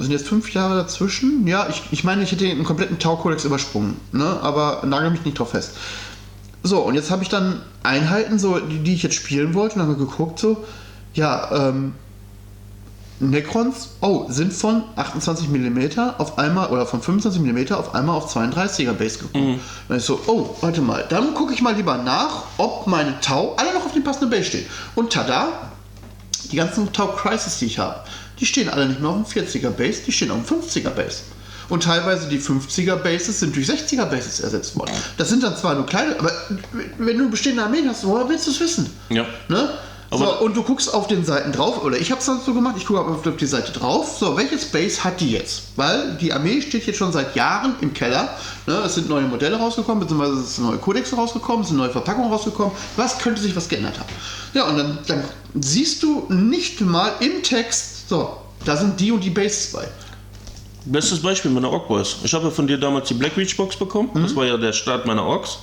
[0.00, 1.46] Sind jetzt fünf Jahre dazwischen.
[1.46, 4.38] Ja, ich, ich meine, ich hätte einen kompletten Tau-Kodex übersprungen, ne?
[4.42, 5.72] aber nagel mich nicht drauf fest.
[6.62, 9.82] So, und jetzt habe ich dann Einheiten, so, die, die ich jetzt spielen wollte, und
[9.82, 10.64] habe geguckt, so,
[11.14, 11.94] ja, ähm,
[13.20, 18.34] Necrons, oh, sind von 28 mm auf einmal, oder von 25 mm auf einmal auf
[18.34, 19.52] 32er Base gekommen.
[19.52, 19.60] Mhm.
[19.88, 23.54] Dann ist so, oh, warte mal, dann gucke ich mal lieber nach, ob meine Tau
[23.56, 24.66] alle noch auf die passende Base stehen.
[24.94, 25.69] Und tada,
[26.50, 28.00] die ganzen Tau Crisis, die ich habe,
[28.38, 31.22] die stehen alle nicht mehr auf dem 40er Base, die stehen auf dem 50er Base.
[31.68, 34.90] Und teilweise die 50er Bases sind durch 60er Bases ersetzt worden.
[35.16, 36.32] Das sind dann zwar nur kleine, aber
[36.98, 38.90] wenn du bestehende Armeen hast, woher willst du es wissen?
[39.08, 39.24] Ja.
[39.48, 39.70] Ne?
[40.12, 42.74] So, und du guckst auf den Seiten drauf, oder ich habe es dann so gemacht,
[42.76, 45.62] ich gucke auf die Seite drauf, so, welches Base hat die jetzt?
[45.76, 48.36] Weil die Armee steht jetzt schon seit Jahren im Keller,
[48.66, 48.74] ne?
[48.84, 52.30] es sind neue Modelle rausgekommen, beziehungsweise es sind neue Kodexe rausgekommen, es sind neue Verpackungen
[52.30, 54.08] rausgekommen, was könnte sich was geändert haben?
[54.52, 55.24] Ja, und dann, dann
[55.60, 59.86] siehst du nicht mal im Text, so, da sind die und die Bases bei.
[60.86, 62.16] Bestes Beispiel meine Ork Boys.
[62.24, 64.10] Ich habe ja von dir damals die Black Reach Box bekommen.
[64.12, 64.22] Mhm.
[64.22, 65.58] Das war ja der Start meiner Orks.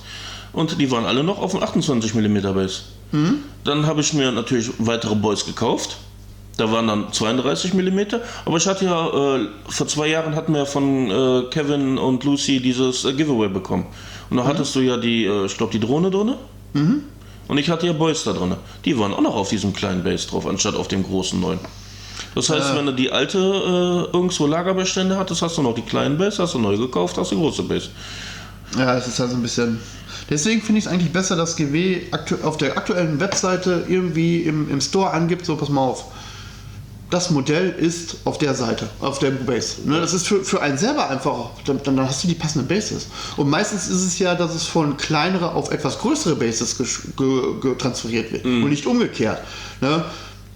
[0.52, 2.82] Und die waren alle noch auf dem 28 mm Base.
[3.12, 3.38] Mhm.
[3.64, 5.96] Dann habe ich mir natürlich weitere Boys gekauft.
[6.56, 8.00] Da waren dann 32 mm.
[8.44, 12.60] Aber ich hatte ja, äh, vor zwei Jahren hatten wir von äh, Kevin und Lucy
[12.60, 13.86] dieses äh, Giveaway bekommen.
[14.28, 14.48] Und da mhm.
[14.48, 16.34] hattest du ja die, äh, ich glaube, die Drohne drin.
[16.72, 17.04] Mhm.
[17.46, 18.56] Und ich hatte ja Boys da drin.
[18.84, 21.60] Die waren auch noch auf diesem kleinen Base drauf, anstatt auf dem großen neuen.
[22.34, 26.18] Das heißt, wenn du die alte äh, irgendwo Lagerbestände hattest, hast du noch die kleinen
[26.18, 27.88] Base, hast du neu gekauft, hast du die große Base.
[28.76, 29.80] Ja, es ist halt so ein bisschen.
[30.30, 32.02] Deswegen finde ich es eigentlich besser, dass GW
[32.42, 36.04] auf der aktuellen Webseite irgendwie im, im Store angibt, so pass mal auf.
[37.10, 39.76] Das Modell ist auf der Seite, auf der Base.
[39.86, 43.06] Ne, das ist für, für einen selber einfach, dann, dann hast du die passenden Bases.
[43.38, 46.76] Und meistens ist es ja, dass es von kleinere auf etwas größere Bases
[47.78, 48.62] transferiert wird mm.
[48.62, 49.40] und nicht umgekehrt.
[49.80, 50.04] Ne?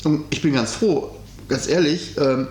[0.04, 1.16] Und ich bin ganz froh,
[1.48, 2.48] ganz ehrlich, ähm,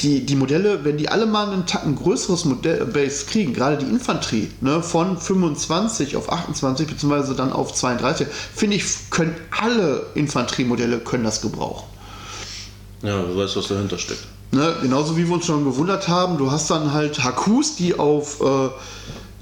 [0.00, 4.50] die, die Modelle, wenn die alle mal einen Tacken größeres Modellbase kriegen, gerade die Infanterie,
[4.60, 11.24] ne, von 25 auf 28 beziehungsweise dann auf 32, finde ich, können alle Infanteriemodelle können
[11.24, 11.86] das gebrauchen.
[13.02, 14.24] Ja, du weißt, was dahinter steckt.
[14.50, 18.40] Ne, genauso wie wir uns schon gewundert haben, du hast dann halt Hakus, die auf,
[18.40, 18.68] äh,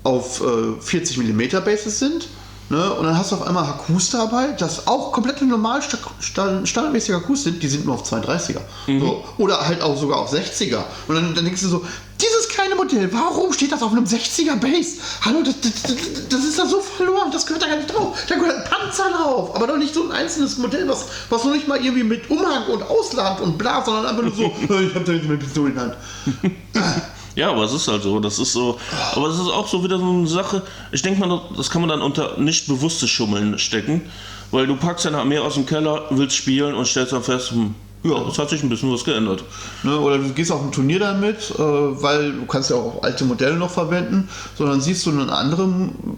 [0.04, 2.28] auf äh, 40 mm Bases sind
[2.70, 2.94] Ne?
[2.94, 7.60] Und dann hast du auf einmal Hakus dabei, das auch komplett normal standardmäßige Hakus sind,
[7.60, 8.60] die sind nur auf 32er.
[8.86, 9.00] Mhm.
[9.00, 9.24] So.
[9.38, 10.84] Oder halt auch sogar auf 60er.
[11.08, 11.84] Und dann, dann, denkst du so,
[12.20, 14.98] dieses kleine Modell, warum steht das auf einem 60er Base?
[15.22, 15.96] Hallo, das, das,
[16.28, 18.16] das ist da so verloren, das gehört da gar nicht drauf.
[18.28, 21.52] Da gehört ein Panzer drauf, aber doch nicht so ein einzelnes Modell, was, was noch
[21.52, 24.44] nicht mal irgendwie mit Umhang und Ausland und bla, sondern einfach nur so,
[24.80, 25.96] ich hab da jetzt meine Pistole in der Hand.
[27.36, 28.20] Ja, aber es ist halt so.
[28.20, 28.78] Das ist so.
[29.12, 30.62] Aber es ist auch so wieder so eine Sache.
[30.92, 34.10] Ich denke mal, das kann man dann unter nicht bewusstes Schummeln stecken.
[34.50, 37.74] Weil du packst deine Armee aus dem Keller, willst spielen und stellst dann fest, hm,
[38.02, 39.44] ja, es hat sich ein bisschen was geändert.
[39.82, 43.26] Ne, oder du gehst auf ein Turnier damit, äh, weil du kannst ja auch alte
[43.26, 45.64] Modelle noch verwenden, sondern siehst du eine andere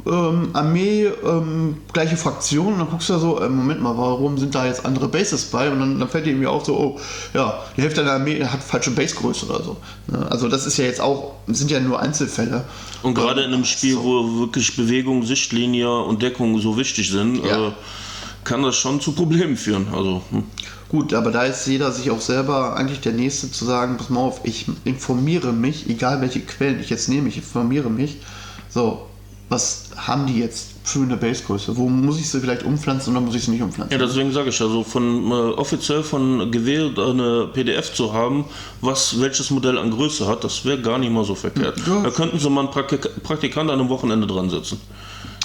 [0.06, 4.38] ähm, Armee, ähm, gleiche Fraktion und dann guckst du da so, äh, Moment mal, warum
[4.38, 5.70] sind da jetzt andere Bases bei?
[5.70, 7.00] Und dann, dann fällt dir irgendwie auch so, oh,
[7.34, 9.76] ja, die Hälfte der Armee hat falsche Basegröße oder so.
[10.06, 10.24] Ne?
[10.30, 12.64] Also das ist ja jetzt auch, sind ja nur Einzelfälle.
[13.02, 14.04] Und gerade in einem Spiel, so.
[14.04, 17.68] wo wirklich Bewegung, Sichtlinie und Deckung so wichtig sind, ja.
[17.68, 17.72] äh,
[18.44, 19.88] kann das schon zu Problemen führen.
[19.92, 20.44] Also, hm.
[20.92, 24.20] Gut, aber da ist jeder sich auch selber eigentlich der Nächste zu sagen, pass mal
[24.20, 28.18] auf, ich informiere mich, egal welche Quellen ich jetzt nehme, ich informiere mich.
[28.68, 29.08] So,
[29.48, 31.76] was haben die jetzt eine Basegröße?
[31.76, 33.98] Wo muss ich sie vielleicht umpflanzen oder muss ich sie nicht umpflanzen?
[33.98, 38.44] Ja, deswegen sage ich also, von äh, offiziell von gewählt eine PDF zu haben,
[38.80, 41.78] was welches Modell an Größe hat, das wäre gar nicht mal so verkehrt.
[41.86, 42.02] Ja.
[42.02, 44.80] Da könnten sie mal einen Praktik Praktikant an einem Wochenende dran setzen.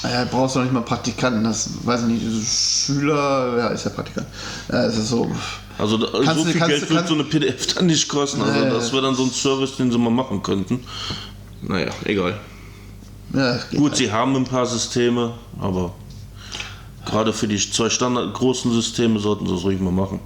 [0.04, 4.28] Ja, brauchst du nicht mal Praktikanten, das weiß ich nicht, Schüler, ja, ist ja Praktikant.
[4.72, 5.30] Ja, ist so.
[5.78, 8.42] Also so kannst viel kannst Geld wird so eine PDF dann nicht kosten.
[8.42, 8.70] Also nee.
[8.70, 10.80] das wäre dann so ein Service, den sie mal machen könnten.
[11.62, 12.40] Naja, egal.
[13.34, 13.96] Ja, Gut, halt.
[13.98, 15.94] sie haben ein paar Systeme, aber
[17.06, 20.20] gerade für die zwei Standard großen Systeme sollten sie es ruhig mal machen.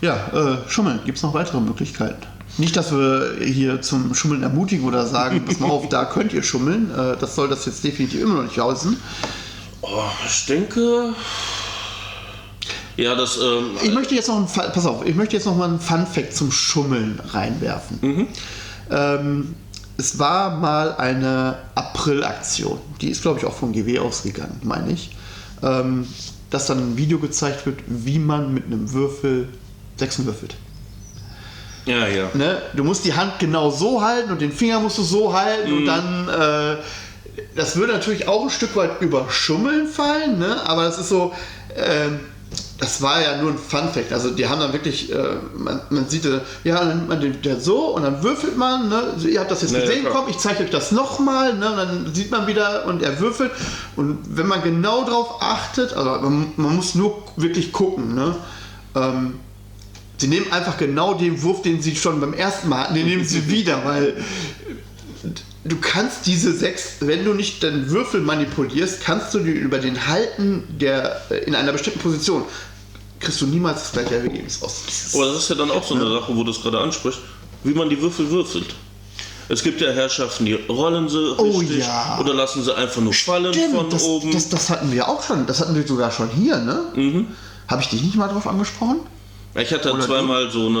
[0.00, 2.26] Ja, äh, Schummeln, gibt es noch weitere Möglichkeiten?
[2.58, 6.42] Nicht, dass wir hier zum Schummeln ermutigen oder sagen, pass mal auf, da könnt ihr
[6.42, 6.90] schummeln.
[6.90, 8.96] Äh, das soll das jetzt definitiv immer noch nicht heißen.
[9.82, 11.14] Oh, ich denke.
[12.96, 13.38] Ja, das.
[13.38, 16.06] Ähm, ich möchte jetzt noch ein, pass auf, ich möchte jetzt noch mal einen Fun
[16.06, 17.98] Fact zum Schummeln reinwerfen.
[18.02, 18.26] Mhm.
[18.90, 19.54] Ähm,
[20.00, 22.80] es war mal eine April-Aktion.
[23.00, 25.10] Die ist, glaube ich, auch vom GW ausgegangen, meine ich.
[25.62, 26.06] Ähm,
[26.48, 29.48] dass dann ein Video gezeigt wird, wie man mit einem Würfel
[29.96, 30.56] Sechsen würfelt.
[31.84, 32.30] Ja, ja.
[32.34, 32.62] Ne?
[32.74, 35.76] Du musst die Hand genau so halten und den Finger musst du so halten mhm.
[35.78, 36.76] und dann äh,
[37.54, 40.66] das würde natürlich auch ein Stück weit über Schummeln fallen, ne?
[40.66, 41.32] aber das ist so,
[41.76, 42.20] ähm,
[42.80, 44.12] das war ja nur ein Fun-Fact.
[44.12, 47.60] Also die haben dann wirklich, äh, man, man, sieht, äh, ja, dann man den, der
[47.60, 49.14] so und dann würfelt man, ne?
[49.28, 50.14] Ihr habt das jetzt Nee, gesehen, klar.
[50.14, 51.70] komm, ich zeige euch das nochmal, ne?
[51.70, 53.50] und dann sieht man wieder und er würfelt.
[53.96, 58.34] Und wenn man genau drauf achtet, also man, man muss nur wirklich gucken, ne?
[58.96, 59.34] Ähm,
[60.16, 63.24] Sie nehmen einfach genau den Wurf, den sie schon beim ersten Mal hatten, den nehmen
[63.24, 64.22] sie wieder, weil
[65.64, 70.06] du kannst diese sechs, wenn du nicht den Würfel manipulierst, kannst du die über den
[70.06, 72.44] Halten der äh, in einer bestimmten Position
[73.20, 74.82] kriegst du niemals das gleiche Ergebnis aus.
[75.14, 77.20] Aber das ist ja dann auch so eine Sache, wo du es gerade ansprichst,
[77.62, 78.74] wie man die Würfel würfelt.
[79.48, 82.18] Es gibt ja Herrschaften, die rollen sie Oh richtig ja.
[82.20, 84.30] oder lassen sie einfach nur fallen von Stimmt, das, oben.
[84.30, 86.82] das, das hatten wir auch schon, das hatten wir sogar schon hier, ne?
[86.94, 87.26] Mhm.
[87.66, 89.00] Habe ich dich nicht mal drauf angesprochen?
[89.54, 90.78] Ich hatte Oder zweimal so eine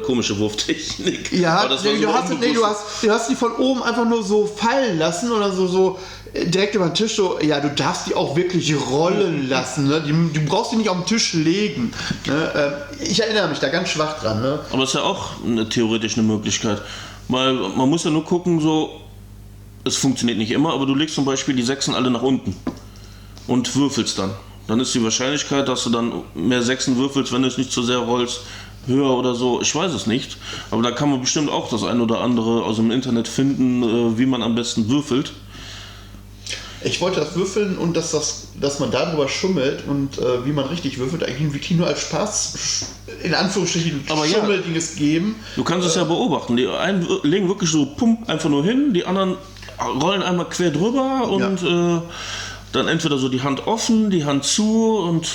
[0.00, 1.32] äh, komische Wurftechnik.
[1.38, 4.06] Ja, das nee, so du, hast, nee, du, hast, du hast die von oben einfach
[4.06, 5.98] nur so fallen lassen oder so, so
[6.32, 7.16] äh, direkt über den Tisch.
[7.16, 9.88] So, ja, du darfst die auch wirklich rollen lassen.
[9.88, 10.00] Ne?
[10.00, 11.92] Die, du brauchst die nicht auf den Tisch legen.
[12.26, 12.52] Ne?
[12.56, 12.72] Ähm,
[13.06, 14.40] ich erinnere mich da ganz schwach dran.
[14.40, 14.60] Ne?
[14.72, 16.80] Aber es ist ja auch eine, theoretisch eine Möglichkeit.
[17.28, 19.00] Weil man muss ja nur gucken, so,
[19.84, 22.56] es funktioniert nicht immer, aber du legst zum Beispiel die Sechsen alle nach unten
[23.46, 24.30] und würfelst dann.
[24.66, 27.82] Dann ist die Wahrscheinlichkeit, dass du dann mehr Sechsen würfelst, wenn du es nicht zu
[27.82, 28.40] sehr rollst,
[28.86, 29.60] höher oder so.
[29.60, 30.36] Ich weiß es nicht.
[30.70, 34.18] Aber da kann man bestimmt auch das ein oder andere aus dem Internet finden, äh,
[34.18, 35.32] wie man am besten würfelt.
[36.84, 40.66] Ich wollte das würfeln und dass, das, dass man darüber schummelt und äh, wie man
[40.66, 42.86] richtig würfelt, eigentlich wirklich nur als Spaß,
[43.24, 44.38] in Anführungsstrichen, Aber ja.
[44.38, 45.36] Schummeldinges geben.
[45.56, 46.56] Du kannst es ja beobachten.
[46.56, 49.36] Die einen legen wirklich so pum, einfach nur hin, die anderen
[50.00, 52.00] rollen einmal quer drüber und äh,
[52.76, 55.28] dann entweder so die Hand offen, die Hand zu und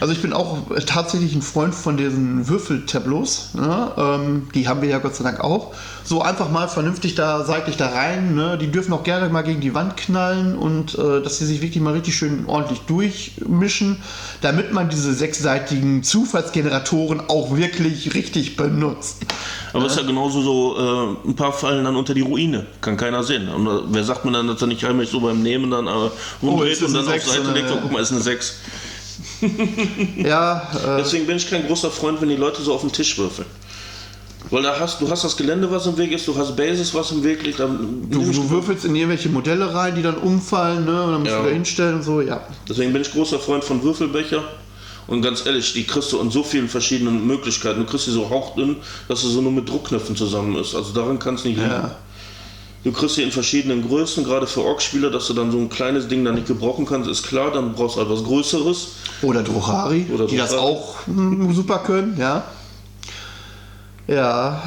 [0.00, 3.50] Also ich bin auch tatsächlich ein Freund von diesen Würfeltableaus.
[3.54, 3.90] Ne?
[3.96, 5.74] Ähm, die haben wir ja Gott sei Dank auch.
[6.04, 8.34] So einfach mal vernünftig da seitlich da rein.
[8.34, 8.58] Ne?
[8.58, 11.82] Die dürfen auch gerne mal gegen die Wand knallen und äh, dass sie sich wirklich
[11.82, 14.02] mal richtig schön ordentlich durchmischen,
[14.40, 19.24] damit man diese sechsseitigen Zufallsgeneratoren auch wirklich richtig benutzt.
[19.72, 22.66] aber es ist ja genauso so, äh, ein paar fallen dann unter die Ruine.
[22.80, 23.48] Kann keiner sehen.
[23.48, 25.90] Und äh, wer sagt mir dann, dass er nicht heimlich so beim Nehmen dann äh,
[26.42, 28.56] rumdreht ist das und dann auf Seite legt und guck mal, ist eine 6.
[30.16, 33.16] Ja, äh, Deswegen bin ich kein großer Freund, wenn die Leute so auf den Tisch
[33.18, 33.46] würfeln.
[34.50, 37.10] Weil da hast, du hast das Gelände, was im Weg ist, du hast Bases, was
[37.12, 37.60] im Weg liegt.
[37.60, 41.02] Dann du, du würfelst in irgendwelche Modelle rein, die dann umfallen, ne?
[41.02, 41.38] und dann musst Ja.
[41.40, 42.42] du da hinstellen und so, ja.
[42.68, 44.44] Deswegen bin ich großer Freund von Würfelbecher.
[45.06, 47.80] Und ganz ehrlich, die kriegst du in so vielen verschiedenen Möglichkeiten.
[47.80, 48.76] Du kriegst die so hauchdünn,
[49.08, 50.74] dass sie so nur mit Druckknöpfen zusammen ist.
[50.74, 51.70] Also daran kann es nicht liegen.
[51.70, 51.96] Ja.
[52.84, 56.06] Du kriegst sie in verschiedenen Größen, gerade für Ork-Spieler, dass du dann so ein kleines
[56.06, 57.50] Ding da nicht gebrauchen kannst, ist klar.
[57.50, 58.88] Dann brauchst du etwas Größeres.
[59.22, 62.44] Oder Druchari, Oder die das auch hm, super können, ja.
[64.06, 64.62] Ja,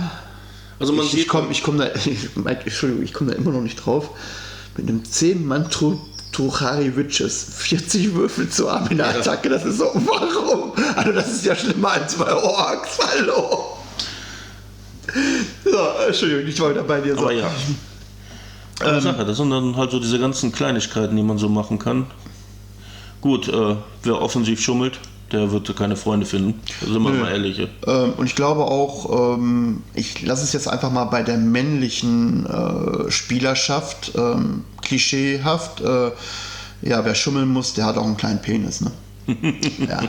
[0.80, 1.86] Also man ich, ich sieht, komme ich komm da,
[2.66, 4.10] Entschuldigung, ich komme da immer noch nicht drauf.
[4.76, 5.70] Mit einem 10-Mann
[6.32, 9.20] Truchari Witches 40 Würfel zu haben in der Ja.
[9.20, 10.72] Attacke, das ist so, warum?
[10.96, 13.78] Also das ist ja schlimmer als bei Orks, hallo.
[15.64, 17.14] So, Entschuldigung, ich war wieder bei dir.
[17.16, 17.22] So.
[17.22, 17.52] aber ja.
[18.80, 22.08] Aber Sache, das sind dann halt so diese ganzen Kleinigkeiten, die man so machen kann.
[23.22, 25.00] Gut, äh, wer offensiv schummelt,
[25.32, 26.62] der wird keine Freunde finden.
[26.82, 27.60] Da sind wir mal ehrlich.
[27.60, 32.46] Ähm, und ich glaube auch, ähm, ich lasse es jetzt einfach mal bei der männlichen
[32.46, 35.82] äh, Spielerschaft ähm, klischeehaft.
[35.82, 36.12] Äh,
[36.84, 38.92] ja, wer schummeln muss, der hat auch einen kleinen Penis, ne?
[39.90, 40.02] ja.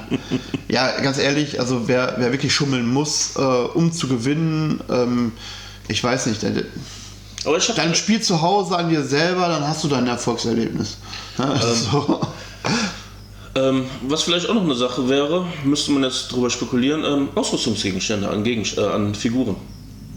[0.69, 5.33] ja, ganz ehrlich, also wer, wer wirklich schummeln muss, äh, um zu gewinnen, ähm,
[5.89, 6.53] ich weiß nicht, der,
[7.77, 10.99] dann spiel zu Hause an dir selber, dann hast du dein Erfolgserlebnis.
[11.39, 11.61] Ne?
[11.91, 12.21] so.
[13.55, 18.29] Ähm, was vielleicht auch noch eine Sache wäre, müsste man jetzt drüber spekulieren, ähm, Ausrüstungsgegenstände
[18.29, 19.57] an, Gegen äh, an Figuren.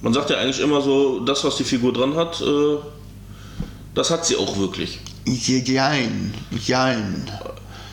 [0.01, 2.77] Man sagt ja eigentlich immer so, das, was die Figur dran hat, äh,
[3.93, 4.99] das hat sie auch wirklich.
[5.25, 6.33] Jein,
[6.65, 7.29] jein.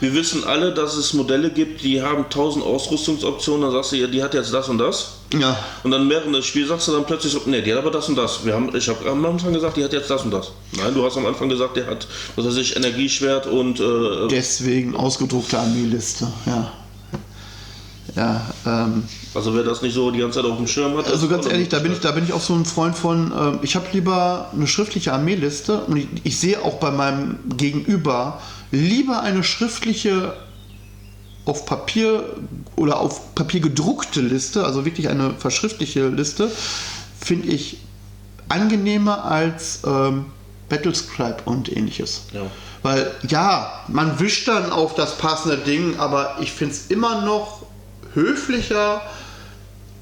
[0.01, 4.23] Wir wissen alle, dass es Modelle gibt, die haben 1000 Ausrüstungsoptionen, dann sagst du, die
[4.23, 5.18] hat jetzt das und das.
[5.35, 7.91] Ja, Und dann während des Spiels sagst du dann plötzlich so, nee, die hat aber
[7.91, 8.47] das und das.
[8.47, 10.53] Wir haben, ich habe am Anfang gesagt, die hat jetzt das und das.
[10.77, 12.07] Nein, du hast am Anfang gesagt, die hat,
[12.37, 16.73] was weiß ich, Energieschwert und äh, Deswegen ausgedruckte Armeeliste, ja.
[18.17, 19.05] Ja, ähm,
[19.35, 21.09] also wer das nicht so die ganze Zeit auf dem Schirm hat.
[21.09, 23.59] also ganz ehrlich, da bin ich, da bin ich auch so ein Freund von, ähm,
[23.63, 28.41] ich habe lieber eine schriftliche Armeeliste und ich, ich sehe auch bei meinem Gegenüber
[28.73, 30.35] lieber eine schriftliche
[31.45, 32.25] auf Papier
[32.79, 36.51] oder auf Papier gedruckte Liste, also wirklich eine verschriftliche Liste,
[37.21, 37.79] finde ich
[38.49, 40.27] angenehmer als ähm,
[40.69, 42.23] Battlescribe und ähnliches.
[42.33, 42.43] Ja.
[42.83, 47.67] Weil ja, man wischt dann auf das passende Ding, aber ich finde es immer noch
[48.15, 49.03] höflicher,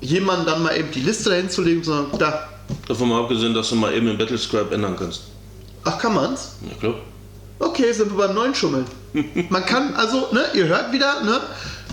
[0.01, 2.49] jemanden dann mal eben die Liste dahin zu legen, sondern da.
[2.87, 5.23] Davon mal abgesehen, dass du mal eben den Battlescribe ändern kannst.
[5.85, 6.57] Ach, kann man's?
[6.69, 6.95] Ja, klar.
[7.59, 8.85] Okay, sind wir beim neuen Schummeln.
[9.49, 11.41] Man kann, also, ne, ihr hört wieder, ne?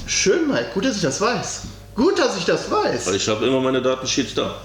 [0.05, 1.61] Schön, Mike, gut, dass ich das weiß.
[1.95, 3.07] Gut, dass ich das weiß.
[3.07, 4.55] Weil ich habe immer meine Datensheets da.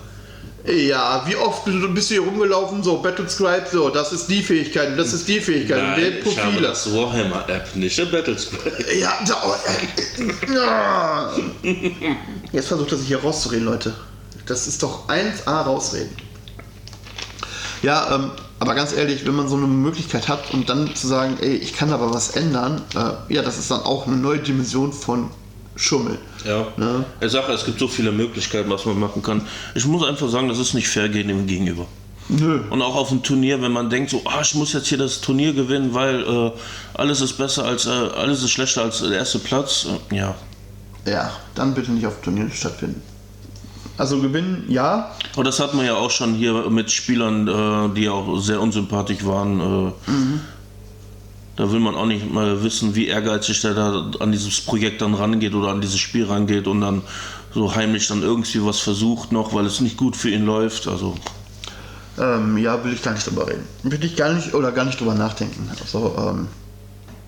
[0.67, 1.65] Ja, wie oft
[1.95, 5.79] bist du hier rumgelaufen, so Battlescribe, so, das ist die Fähigkeit, das ist die Fähigkeit,
[5.79, 8.85] und der ich habe das Warhammer-App, nicht der Battlescribe.
[9.01, 9.55] Ja, da, oh,
[10.53, 11.33] äh, ja.
[12.53, 13.95] Jetzt versucht er sich hier rauszureden, Leute.
[14.47, 16.15] Das ist doch 1A rausreden.
[17.83, 18.31] Ja, ähm,
[18.61, 21.75] aber ganz ehrlich, wenn man so eine Möglichkeit hat und dann zu sagen, ey, ich
[21.75, 25.31] kann aber was ändern, äh, ja, das ist dann auch eine neue Dimension von
[25.77, 26.19] Schummel.
[26.45, 26.67] Ja.
[26.77, 27.05] Ne?
[27.21, 29.47] Ich sage, es gibt so viele Möglichkeiten, was man machen kann.
[29.75, 31.87] Ich muss einfach sagen, das ist nicht fair gegen dem Gegenüber.
[32.29, 32.61] Nö.
[32.69, 35.21] Und auch auf dem Turnier, wenn man denkt, so, ah, ich muss jetzt hier das
[35.21, 36.53] Turnier gewinnen, weil äh,
[36.95, 39.87] alles ist besser als, äh, alles ist schlechter als der erste Platz.
[40.11, 40.35] Äh, ja.
[41.07, 43.01] Ja, dann bitte nicht auf Turnieren stattfinden.
[43.99, 45.11] Also gewinnen, ja.
[45.35, 49.25] Aber das hat man ja auch schon hier mit Spielern, äh, die auch sehr unsympathisch
[49.27, 49.61] waren.
[49.89, 49.93] Äh,
[51.57, 55.15] Da will man auch nicht mal wissen, wie ehrgeizig der da an dieses Projekt dann
[55.15, 57.03] rangeht oder an dieses Spiel rangeht und dann
[57.53, 60.87] so heimlich dann irgendwie was versucht noch, weil es nicht gut für ihn läuft.
[60.87, 61.17] Also
[62.17, 63.65] Ähm, ja, will ich gar nicht drüber reden.
[63.83, 65.69] Will ich gar nicht oder gar nicht drüber nachdenken.
[65.81, 66.47] Also, ähm,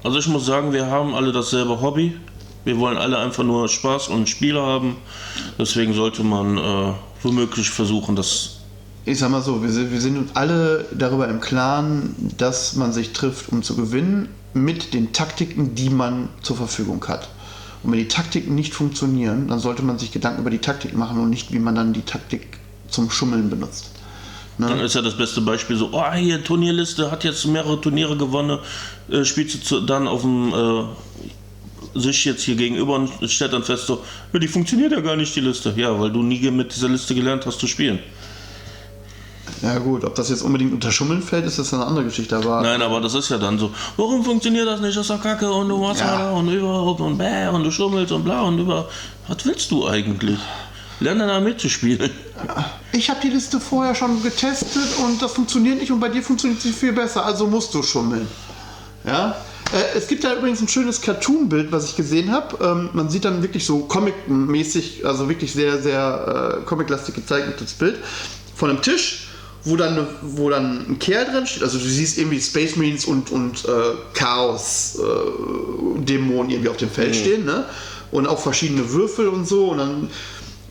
[0.04, 2.16] Also ich muss sagen, wir haben alle dasselbe Hobby.
[2.64, 4.96] Wir wollen alle einfach nur Spaß und Spiele haben.
[5.58, 6.92] Deswegen sollte man äh,
[7.22, 8.60] womöglich versuchen, das.
[9.04, 12.92] ich sag mal so, wir sind, wir sind uns alle darüber im Klaren, dass man
[12.92, 17.28] sich trifft, um zu gewinnen, mit den Taktiken, die man zur Verfügung hat.
[17.82, 21.18] Und wenn die Taktiken nicht funktionieren, dann sollte man sich Gedanken über die Taktik machen
[21.18, 22.58] und nicht, wie man dann die Taktik
[22.88, 23.90] zum Schummeln benutzt.
[24.58, 28.58] Dann ist ja das beste Beispiel so, oh hier Turnierliste, hat jetzt mehrere Turniere gewonnen,
[29.10, 30.84] äh, spielst du dann auf dem äh,
[31.94, 35.34] sich jetzt hier gegenüber und stellt dann fest so, ja, die funktioniert ja gar nicht
[35.34, 35.72] die Liste.
[35.76, 37.98] Ja, weil du nie mit dieser Liste gelernt hast zu spielen.
[39.62, 42.62] Ja gut, ob das jetzt unbedingt unter Schummeln fällt, ist das eine andere Geschichte, aber
[42.62, 44.96] Nein, aber das ist ja dann so, warum funktioniert das nicht?
[44.96, 46.30] Das ist doch kacke und du machst Ja.
[46.30, 48.88] und überhaupt und bäh und du schummelst und bla und über.
[49.28, 50.38] Was willst du eigentlich?
[51.00, 52.10] Lerne da mitzuspielen.
[52.92, 56.60] ich habe die Liste vorher schon getestet und das funktioniert nicht und bei dir funktioniert
[56.60, 58.28] sie viel besser, also musst du schummeln.
[59.04, 59.36] Ja?
[59.72, 62.62] Äh, es gibt da übrigens ein schönes Cartoon-Bild, was ich gesehen habe.
[62.64, 67.98] Ähm, man sieht dann wirklich so Comic-mäßig, also wirklich sehr, sehr äh, Comic-lastig gezeichnetes Bild
[68.56, 69.28] von einem Tisch,
[69.64, 71.62] wo dann, wo dann ein Kerl drin steht.
[71.62, 77.44] Also du siehst irgendwie Space Marines und, und äh, Chaos-Dämonen irgendwie auf dem Feld stehen,
[77.44, 77.66] ne?
[78.10, 79.70] Und auch verschiedene Würfel und so.
[79.70, 80.10] Und dann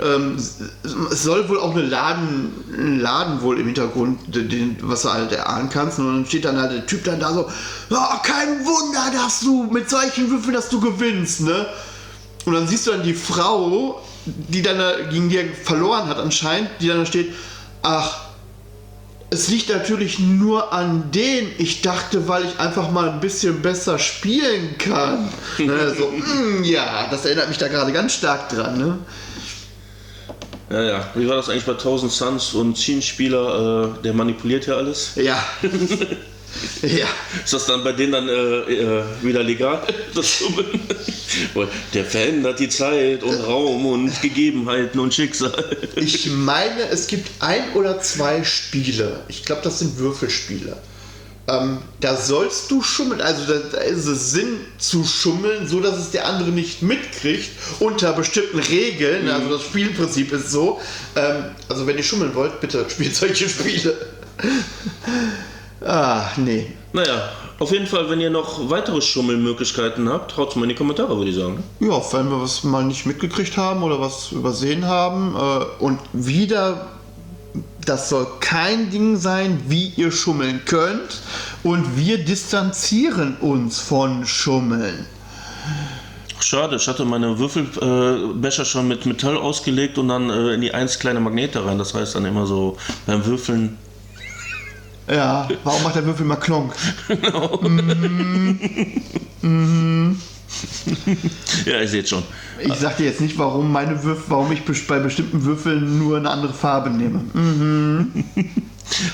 [0.02, 5.12] ähm, es soll wohl auch eine Laden, ein Laden wohl im Hintergrund, den, was du
[5.12, 6.00] halt erahnen kannst.
[6.00, 7.50] Und dann steht dann halt der Typ dann da so,
[7.90, 11.68] "Ja, kein Wunder, dass du mit solchen Würfeln, dass du gewinnst, ne?
[12.46, 16.70] Und dann siehst du dann die Frau, die dann da gegen dir verloren hat anscheinend,
[16.80, 17.34] die dann da steht,
[17.82, 18.22] ach,
[19.32, 21.52] es liegt natürlich nur an denen.
[21.58, 25.30] Ich dachte, weil ich einfach mal ein bisschen besser spielen kann.
[25.60, 28.98] ne, so, mm, ja, das erinnert mich da gerade ganz stark dran, ne?
[30.70, 31.10] Ja, ja.
[31.16, 33.96] Wie war das eigentlich bei 1000 Suns und Schienenspieler?
[33.98, 35.14] Äh, der manipuliert ja alles.
[35.16, 35.44] Ja.
[36.82, 37.08] ja.
[37.44, 39.82] Ist das dann bei denen dann äh, äh, wieder legal?
[41.94, 45.78] Der verändert die Zeit und Raum und Gegebenheiten und Schicksal.
[45.96, 49.22] Ich meine, es gibt ein oder zwei Spiele.
[49.28, 50.76] Ich glaube, das sind Würfelspiele.
[51.50, 53.22] Ähm, da sollst du schummeln.
[53.22, 57.50] Also da, da ist es Sinn zu schummeln, so dass es der andere nicht mitkriegt
[57.80, 59.30] unter bestimmten Regeln.
[59.30, 60.80] Also das Spielprinzip ist so.
[61.16, 63.96] Ähm, also wenn ihr schummeln wollt, bitte spielt solche Spiele.
[65.86, 66.68] ah, nee.
[66.94, 71.18] Naja, auf jeden Fall, wenn ihr noch weitere Schummelmöglichkeiten habt, haut mal in die Kommentare,
[71.18, 71.62] würde ich sagen.
[71.82, 75.36] Ja, wenn wir was mal nicht mitgekriegt haben oder was übersehen haben.
[75.36, 76.88] Äh, und wieder,
[77.86, 81.22] das soll kein Ding sein, wie ihr schummeln könnt.
[81.64, 85.06] Und wir distanzieren uns von Schummeln.
[86.40, 90.74] Schade, ich hatte meine Würfelbecher äh, schon mit Metall ausgelegt und dann äh, in die
[90.74, 91.78] eins kleine Magnete rein.
[91.78, 93.78] Das heißt dann immer so beim Würfeln.
[95.08, 96.74] Ja, warum macht der Würfel mal Klonk?
[101.66, 102.24] Ja, ich sehe schon.
[102.60, 106.30] Ich sag dir jetzt nicht, warum meine Würfel, warum ich bei bestimmten Würfeln nur eine
[106.30, 107.22] andere Farbe nehme.
[107.34, 108.24] Hm,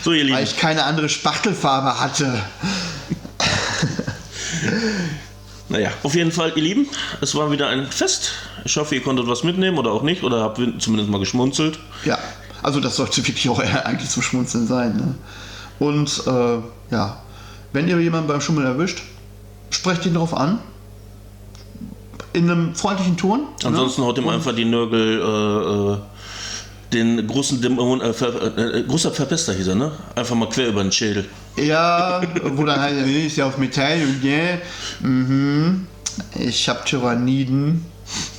[0.03, 0.37] So, ihr Lieben.
[0.37, 2.33] Weil ich keine andere Spachtelfarbe hatte.
[5.67, 6.87] Naja, auf jeden Fall, ihr Lieben,
[7.21, 8.33] es war wieder ein Fest.
[8.65, 11.79] Ich hoffe, ihr konntet was mitnehmen oder auch nicht oder habt zumindest mal geschmunzelt.
[12.05, 12.19] Ja,
[12.61, 14.95] also das sollte wirklich auch eigentlich zum Schmunzeln sein.
[14.95, 15.15] Ne?
[15.79, 17.17] Und äh, ja,
[17.73, 19.01] wenn ihr jemanden beim Schummeln erwischt,
[19.71, 20.59] sprecht ihn darauf an.
[22.35, 23.47] In einem freundlichen Ton.
[23.63, 25.97] Ansonsten haut ihm einfach die Nörgel, äh, äh,
[26.91, 29.91] den großen Dämon, äh, Ver, äh, großer Verpester hieß er, ne?
[30.15, 31.25] Einfach mal quer über den Schädel.
[31.55, 34.57] Ja, wo dann halt, äh, ist ja aus Metall und ja.
[34.99, 35.87] Mhm.
[36.37, 37.85] Ich habe Tyranniden.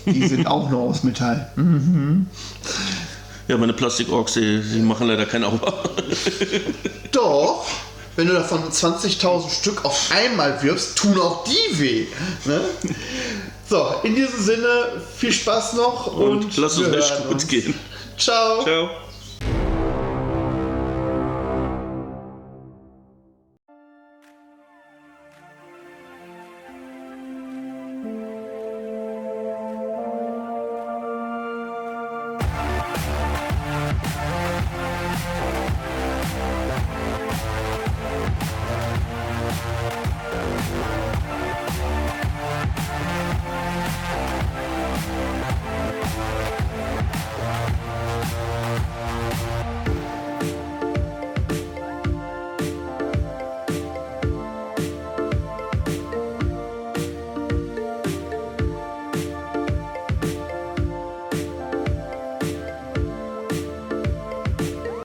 [0.04, 1.50] Die sind auch noch aus Metall.
[1.56, 2.26] Mhm.
[3.48, 5.60] Ja, meine Plastik-Orks, die, die machen leider kein Auge.
[7.12, 7.64] Doch,
[8.16, 12.06] wenn du davon 20.000 Stück auf einmal wirfst, tun auch die weh.
[12.44, 12.60] Ne?
[13.68, 17.48] So, in diesem Sinne, viel Spaß noch und, Und lass uns hören gut uns.
[17.48, 17.74] gehen.
[18.16, 18.62] Ciao.
[18.62, 18.90] Ciao.